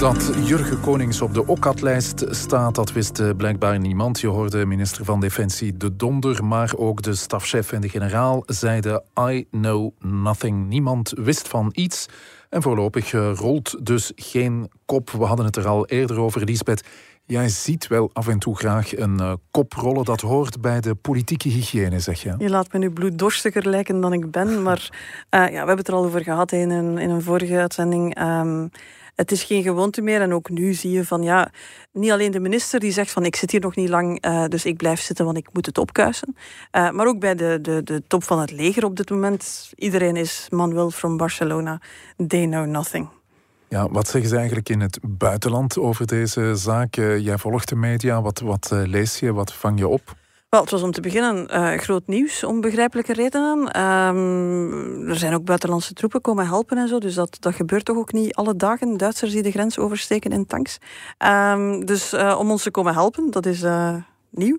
Dat 0.00 0.32
Jurgen 0.44 0.80
Konings 0.80 1.20
op 1.20 1.34
de 1.34 1.46
OCAT-lijst 1.46 2.24
staat, 2.30 2.74
dat 2.74 2.92
wist 2.92 3.18
eh, 3.18 3.30
blijkbaar 3.36 3.78
niemand. 3.78 4.20
Je 4.20 4.26
hoorde 4.26 4.66
minister 4.66 5.04
van 5.04 5.20
Defensie 5.20 5.76
De 5.76 5.96
Donder, 5.96 6.44
maar 6.44 6.72
ook 6.76 7.02
de 7.02 7.14
stafchef 7.14 7.72
en 7.72 7.80
de 7.80 7.88
generaal 7.88 8.42
zeiden 8.46 9.02
I 9.30 9.46
know 9.50 9.90
nothing. 9.98 10.68
Niemand 10.68 11.12
wist 11.16 11.48
van 11.48 11.68
iets. 11.72 12.06
En 12.48 12.62
voorlopig 12.62 13.12
eh, 13.12 13.30
rolt 13.34 13.86
dus 13.86 14.12
geen 14.14 14.70
kop. 14.84 15.10
We 15.10 15.24
hadden 15.24 15.46
het 15.46 15.56
er 15.56 15.66
al 15.66 15.86
eerder 15.86 16.20
over, 16.20 16.44
Lisbeth. 16.44 16.84
Jij 17.30 17.48
ziet 17.48 17.86
wel 17.86 18.10
af 18.12 18.28
en 18.28 18.38
toe 18.38 18.56
graag 18.56 18.96
een 18.96 19.16
uh, 19.20 19.32
kop 19.50 19.72
rollen. 19.72 20.04
Dat 20.04 20.20
hoort 20.20 20.60
bij 20.60 20.80
de 20.80 20.94
politieke 20.94 21.48
hygiëne, 21.48 22.00
zeg 22.00 22.22
je. 22.22 22.34
Je 22.38 22.50
laat 22.50 22.72
me 22.72 22.78
nu 22.78 22.90
bloeddorstiger 22.90 23.68
lijken 23.68 24.00
dan 24.00 24.12
ik 24.12 24.30
ben. 24.30 24.62
Maar 24.62 24.88
uh, 25.30 25.40
ja, 25.40 25.48
we 25.48 25.56
hebben 25.56 25.76
het 25.76 25.88
er 25.88 25.94
al 25.94 26.04
over 26.04 26.22
gehad 26.22 26.52
in 26.52 26.70
een, 26.70 26.98
in 26.98 27.10
een 27.10 27.22
vorige 27.22 27.56
uitzending. 27.56 28.20
Um, 28.20 28.70
het 29.14 29.32
is 29.32 29.42
geen 29.42 29.62
gewoonte 29.62 30.00
meer. 30.00 30.20
En 30.20 30.32
ook 30.32 30.50
nu 30.50 30.72
zie 30.74 30.90
je 30.90 31.04
van 31.04 31.22
ja, 31.22 31.50
niet 31.92 32.10
alleen 32.10 32.30
de 32.30 32.40
minister 32.40 32.80
die 32.80 32.92
zegt 32.92 33.10
van 33.10 33.24
ik 33.24 33.36
zit 33.36 33.50
hier 33.50 33.60
nog 33.60 33.76
niet 33.76 33.88
lang, 33.88 34.26
uh, 34.26 34.44
dus 34.44 34.64
ik 34.64 34.76
blijf 34.76 35.00
zitten, 35.00 35.24
want 35.24 35.36
ik 35.36 35.48
moet 35.52 35.66
het 35.66 35.78
opkuisen. 35.78 36.36
Uh, 36.36 36.90
maar 36.90 37.06
ook 37.06 37.18
bij 37.18 37.34
de, 37.34 37.58
de, 37.62 37.82
de 37.82 38.02
top 38.06 38.24
van 38.24 38.40
het 38.40 38.50
leger 38.50 38.84
op 38.84 38.96
dit 38.96 39.10
moment. 39.10 39.72
Iedereen 39.74 40.16
is 40.16 40.46
Manuel 40.50 40.90
from 40.90 41.16
Barcelona. 41.16 41.80
They 42.26 42.46
know 42.46 42.66
nothing. 42.66 43.19
Ja, 43.70 43.88
wat 43.90 44.08
zeggen 44.08 44.30
ze 44.30 44.36
eigenlijk 44.36 44.68
in 44.68 44.80
het 44.80 44.98
buitenland 45.02 45.78
over 45.78 46.06
deze 46.06 46.54
zaak? 46.54 46.96
Uh, 46.96 47.18
jij 47.18 47.38
volgt 47.38 47.68
de 47.68 47.76
media, 47.76 48.22
wat, 48.22 48.40
wat 48.40 48.70
lees 48.70 49.18
je, 49.18 49.32
wat 49.32 49.52
vang 49.52 49.78
je 49.78 49.88
op? 49.88 50.14
Wel, 50.48 50.60
het 50.60 50.70
was 50.70 50.82
om 50.82 50.90
te 50.90 51.00
beginnen 51.00 51.48
uh, 51.54 51.78
groot 51.78 52.06
nieuws, 52.06 52.44
om 52.44 52.60
begrijpelijke 52.60 53.12
redenen. 53.12 53.80
Um, 53.80 55.08
er 55.08 55.16
zijn 55.16 55.34
ook 55.34 55.44
buitenlandse 55.44 55.92
troepen 55.92 56.20
komen 56.20 56.46
helpen 56.46 56.78
en 56.78 56.88
zo, 56.88 56.98
dus 56.98 57.14
dat, 57.14 57.36
dat 57.40 57.54
gebeurt 57.54 57.84
toch 57.84 57.96
ook 57.96 58.12
niet 58.12 58.34
alle 58.34 58.56
dagen. 58.56 58.96
Duitsers 58.96 59.32
die 59.32 59.42
de 59.42 59.50
grens 59.50 59.78
oversteken 59.78 60.30
in 60.30 60.46
tanks. 60.46 60.78
Um, 61.18 61.84
dus 61.84 62.14
om 62.14 62.50
ons 62.50 62.62
te 62.62 62.70
komen 62.70 62.92
helpen, 62.92 63.30
dat 63.30 63.46
is 63.46 63.64
nieuw. 64.30 64.58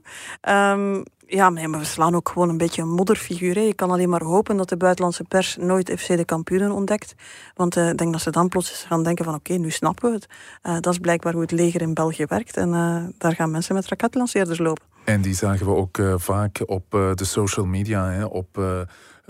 Um, 0.50 1.04
ja, 1.32 1.50
maar 1.50 1.80
we 1.80 1.86
slaan 1.86 2.16
ook 2.16 2.30
gewoon 2.30 2.50
een 2.50 2.58
beetje 2.58 2.82
een 2.82 2.90
modderfiguur. 2.90 3.56
Hè. 3.56 3.62
Je 3.62 3.74
kan 3.74 3.92
alleen 3.92 4.10
maar 4.10 4.24
hopen 4.24 4.58
dat 4.58 4.70
de 4.70 4.78
buitenlandse 4.78 5.24
pers 5.24 5.58
nooit 5.60 5.94
FC 5.98 6.08
de 6.08 6.26
kampioenen 6.26 6.72
ontdekt. 6.72 7.16
Want 7.56 7.78
uh, 7.78 7.90
ik 7.90 7.98
denk 7.98 8.12
dat 8.12 8.22
ze 8.22 8.32
dan 8.32 8.48
plots 8.50 8.86
gaan 8.88 9.04
denken 9.04 9.26
van 9.26 9.34
oké, 9.34 9.54
nu 9.54 9.70
snappen 9.70 10.10
we 10.10 10.16
het. 10.16 10.28
Uh, 10.64 10.74
dat 10.80 10.94
is 10.94 11.00
blijkbaar 11.00 11.34
hoe 11.34 11.42
het 11.42 11.52
leger 11.52 11.82
in 11.82 11.94
België 11.94 12.26
werkt. 12.26 12.58
En 12.58 12.70
uh, 12.70 13.04
daar 13.18 13.36
gaan 13.36 13.52
mensen 13.52 13.76
met 13.76 13.88
raketlanceerders 13.88 14.60
lopen. 14.60 14.84
En 15.04 15.22
die 15.22 15.36
zagen 15.36 15.66
we 15.66 15.76
ook 15.76 16.02
vaak 16.16 16.64
op 16.66 16.86
de 16.92 17.26
social 17.26 17.66
media, 17.66 18.10
hè, 18.10 18.26
op 18.26 18.48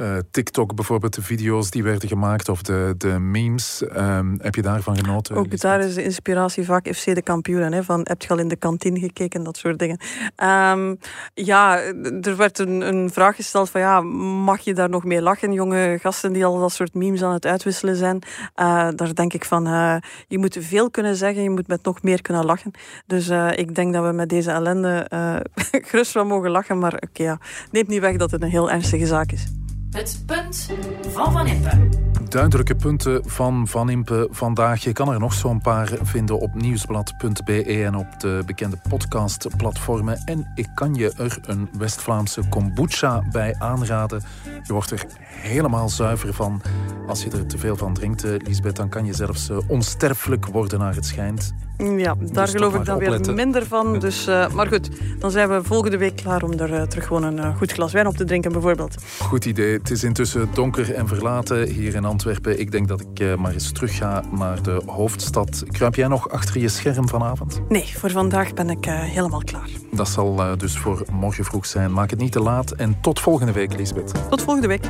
uh, 0.02 0.18
TikTok 0.32 0.76
bijvoorbeeld, 0.76 1.14
de 1.14 1.22
video's 1.22 1.70
die 1.70 1.84
werden 1.84 2.10
gemaakt 2.10 2.50
of 2.50 2.62
de, 2.62 2.94
de 2.98 3.20
memes. 3.20 3.84
Um, 3.98 4.38
heb 4.42 4.56
je 4.56 4.62
daarvan 4.62 4.98
genoten? 4.98 5.36
Ook 5.36 5.60
daar 5.60 5.80
is 5.80 5.94
de 5.94 6.04
inspiratie 6.04 6.66
vaak 6.66 6.88
FC 6.96 7.16
de 7.16 7.22
kampioenen. 7.22 7.74
Hè, 7.74 7.84
van 7.84 8.02
heb 8.04 8.22
je 8.22 8.30
al 8.30 8.38
in 8.38 8.48
de 8.48 8.56
kantine 8.56 9.00
gekeken, 9.00 9.44
dat 9.44 9.58
soort 9.58 9.80
dingen. 9.80 10.00
Um, 10.44 10.98
ja, 11.34 11.80
er 12.22 12.36
werd 12.36 12.60
een, 12.60 12.88
een, 12.88 13.10
vraag 13.10 13.36
gesteld 13.36 13.70
van 13.70 13.82
ja, 13.82 14.02
mag 14.02 14.60
je 14.60 14.74
daar 14.74 14.90
nog 14.90 15.04
mee 15.04 15.22
lachen? 15.22 15.54
Jonge 15.54 15.98
gasten 16.02 16.34
die 16.34 16.46
al 16.46 16.60
dat 16.60 16.72
soort 16.72 16.94
memes 16.94 17.24
aan 17.24 17.34
het 17.34 17.46
uitwisselen 17.46 17.96
zijn. 17.96 18.20
Uh, 18.56 18.88
daar 18.96 19.16
denk 19.16 19.34
ik 19.34 19.46
van, 19.46 19.68
uh, 19.68 19.96
je 20.28 20.38
moet 20.38 20.58
veel 20.60 20.90
kunnen 20.90 21.16
zeggen, 21.16 21.44
je 21.44 21.50
moet 21.50 21.68
met 21.68 21.84
nog 21.84 22.02
meer 22.02 22.22
kunnen 22.22 22.46
lachen. 22.46 22.72
Dus 23.06 23.30
ik 23.56 23.76
denk 23.76 23.94
dat 23.94 24.06
we 24.06 24.12
met 24.12 24.30
deze 24.30 24.52
ellende 24.52 25.08
gerust 25.90 26.14
wel 26.14 26.26
mogen 26.26 26.50
lachen. 26.50 26.80
Maar 26.80 26.94
oké, 26.94 27.06
okay, 27.06 27.26
ja, 27.26 27.40
neemt 27.72 27.88
niet 27.88 28.02
weg 28.02 28.18
dat 28.18 28.32
het 28.32 28.42
een 28.42 28.50
heel 28.50 28.72
ernstige 28.72 29.06
zaak 29.06 29.32
is. 29.32 29.61
Het 29.92 30.24
punt 30.26 30.70
van 31.10 31.32
Van 31.32 31.48
Impe. 31.48 31.90
Duidelijke 32.30 32.76
punten 32.76 33.30
van 33.30 33.68
Van 33.68 33.90
Impe 33.90 34.28
vandaag. 34.32 34.84
Je 34.84 34.92
kan 34.92 35.14
er 35.14 35.20
nog 35.20 35.34
zo'n 35.34 35.62
paar 35.62 35.92
vinden 36.02 36.40
op 36.40 36.54
nieuwsblad.be 36.54 37.64
en 37.64 37.96
op 37.96 38.20
de 38.20 38.44
bekende 38.46 38.78
podcastplatformen. 38.90 40.22
En 40.26 40.52
ik 40.56 40.68
kan 40.76 40.94
je 40.94 41.14
er 41.18 41.40
een 41.42 41.70
West-Vlaamse 41.78 42.42
kombucha 42.50 43.24
bij 43.32 43.56
aanraden. 43.60 44.22
Je 44.64 44.74
wordt 44.74 44.92
er 44.92 45.06
helemaal 45.26 45.90
zuiver 45.90 46.34
van. 46.34 46.62
Als 47.08 47.24
je 47.24 47.30
er 47.32 47.46
te 47.46 47.58
veel 47.58 47.78
van 47.78 47.94
drinkt, 47.94 48.24
eh, 48.24 48.32
Lisbeth, 48.38 48.76
dan 48.76 48.90
kan 48.90 49.06
je 49.06 49.14
zelfs 49.14 49.50
eh, 49.50 49.58
onsterfelijk 49.68 50.46
worden 50.46 50.80
naar 50.80 50.96
het 50.96 51.06
schijnt. 51.06 51.54
Ja, 51.82 52.16
daar 52.32 52.46
dus 52.46 52.54
geloof 52.54 52.76
ik 52.76 52.86
dan 52.86 52.98
weer 52.98 53.34
minder 53.34 53.66
van. 53.66 54.00
Dus, 54.00 54.28
uh, 54.28 54.54
maar 54.54 54.68
goed, 54.68 54.90
dan 55.20 55.32
zijn 55.32 55.50
we 55.50 55.64
volgende 55.64 55.98
week 55.98 56.16
klaar 56.16 56.44
om 56.44 56.52
er 56.52 56.70
uh, 56.70 56.82
terug 56.82 57.08
gewoon 57.08 57.24
een 57.24 57.38
uh, 57.38 57.56
goed 57.56 57.72
glas 57.72 57.92
wijn 57.92 58.08
op 58.08 58.18
te 58.18 58.24
drinken, 58.24 58.52
bijvoorbeeld. 58.52 58.96
Goed 59.20 59.46
idee. 59.46 59.78
Het 59.78 59.92
is 59.92 60.04
intussen 60.04 60.50
donker 60.54 60.94
en 60.94 61.08
verlaten 61.08 61.68
hier 61.68 61.96
in 61.96 62.06
Antwerpen. 62.06 62.60
Ik 62.60 62.72
denk 62.72 62.88
dat 62.88 63.02
ik 63.02 63.38
maar 63.38 63.54
eens 63.54 63.72
terug 63.72 63.98
ga 63.98 64.24
naar 64.32 64.62
de 64.62 64.82
hoofdstad. 64.86 65.64
Kruip 65.72 65.96
jij 65.96 66.08
nog 66.08 66.30
achter 66.30 66.62
je 66.62 66.68
scherm 66.68 67.10
vanavond? 67.10 67.62
Nee, 67.70 67.94
voor 67.98 68.10
vandaag 68.12 68.54
ben 68.54 68.70
ik 68.70 68.86
helemaal 68.86 69.44
klaar. 69.44 69.70
Dat 69.92 70.08
zal 70.08 70.58
dus 70.58 70.78
voor 70.78 71.06
morgen 71.12 71.46
vroeg 71.46 71.66
zijn. 71.66 71.94
Maak 71.94 72.10
het 72.10 72.20
niet 72.20 72.32
te 72.32 72.42
laat 72.42 72.72
en 72.72 72.98
tot 73.02 73.20
volgende 73.20 73.52
week, 73.52 73.78
Lisbeth. 73.78 74.14
Tot 74.30 74.42
volgende 74.42 74.68
week. 74.68 74.90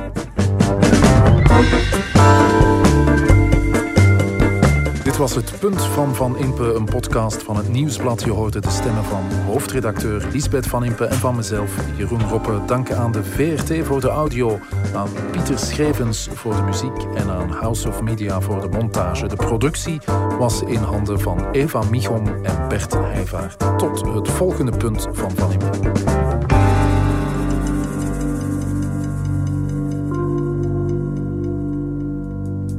Was 5.22 5.34
het 5.34 5.58
Punt 5.58 5.82
van 5.82 6.14
Van 6.14 6.38
Impe, 6.38 6.74
een 6.74 6.84
podcast 6.84 7.42
van 7.42 7.56
het 7.56 7.68
Nieuwsblad. 7.68 8.22
Je 8.22 8.30
hoorde 8.30 8.60
de 8.60 8.70
stemmen 8.70 9.04
van 9.04 9.22
hoofdredacteur 9.46 10.28
Lisbeth 10.32 10.66
Van 10.66 10.84
Impe 10.84 11.04
en 11.04 11.16
van 11.16 11.36
mezelf, 11.36 11.76
Jeroen 11.96 12.28
Roppe. 12.28 12.60
Dank 12.66 12.92
aan 12.92 13.12
de 13.12 13.24
VRT 13.24 13.86
voor 13.86 14.00
de 14.00 14.08
audio, 14.08 14.58
aan 14.94 15.08
Pieter 15.30 15.58
Schrevens 15.58 16.28
voor 16.34 16.56
de 16.56 16.62
muziek 16.62 17.02
en 17.14 17.30
aan 17.30 17.50
House 17.50 17.88
of 17.88 18.00
Media 18.00 18.40
voor 18.40 18.60
de 18.60 18.68
montage. 18.68 19.26
De 19.26 19.36
productie 19.36 20.00
was 20.38 20.62
in 20.62 20.82
handen 20.82 21.20
van 21.20 21.50
Eva 21.50 21.82
Michom 21.90 22.26
en 22.26 22.68
Bert 22.68 22.94
Heijvaart. 22.94 23.78
Tot 23.78 24.14
het 24.14 24.28
volgende 24.28 24.76
Punt 24.76 25.08
van 25.12 25.30
Van 25.30 25.52
Impe. 25.52 26.51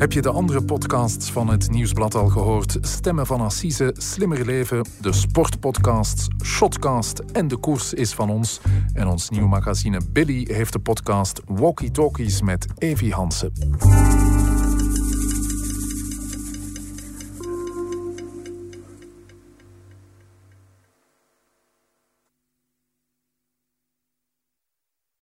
Heb 0.04 0.12
je 0.12 0.22
de 0.22 0.30
andere 0.30 0.62
podcasts 0.62 1.32
van 1.32 1.50
het 1.50 1.72
Nieuwsblad 1.72 2.16
al 2.16 2.28
gehoord? 2.28 2.78
Stemmen 2.82 3.26
van 3.26 3.42
Assise, 3.42 3.96
Slimmer 3.98 4.46
Leven, 4.46 4.86
de 5.02 5.14
sportpodcasts, 5.14 6.28
Shotcast 6.44 7.20
en 7.20 7.48
De 7.48 7.58
Koers 7.58 7.94
is 7.94 8.14
van 8.14 8.30
ons. 8.30 8.60
En 8.94 9.08
ons 9.08 9.30
nieuwe 9.30 9.48
magazine 9.48 10.02
Billy 10.12 10.48
heeft 10.52 10.74
de 10.74 10.80
podcast 10.80 11.42
Walkie 11.46 11.92
Talkies 11.92 12.42
met 12.42 12.66
Evi 12.78 13.12
Hansen. 13.12 13.52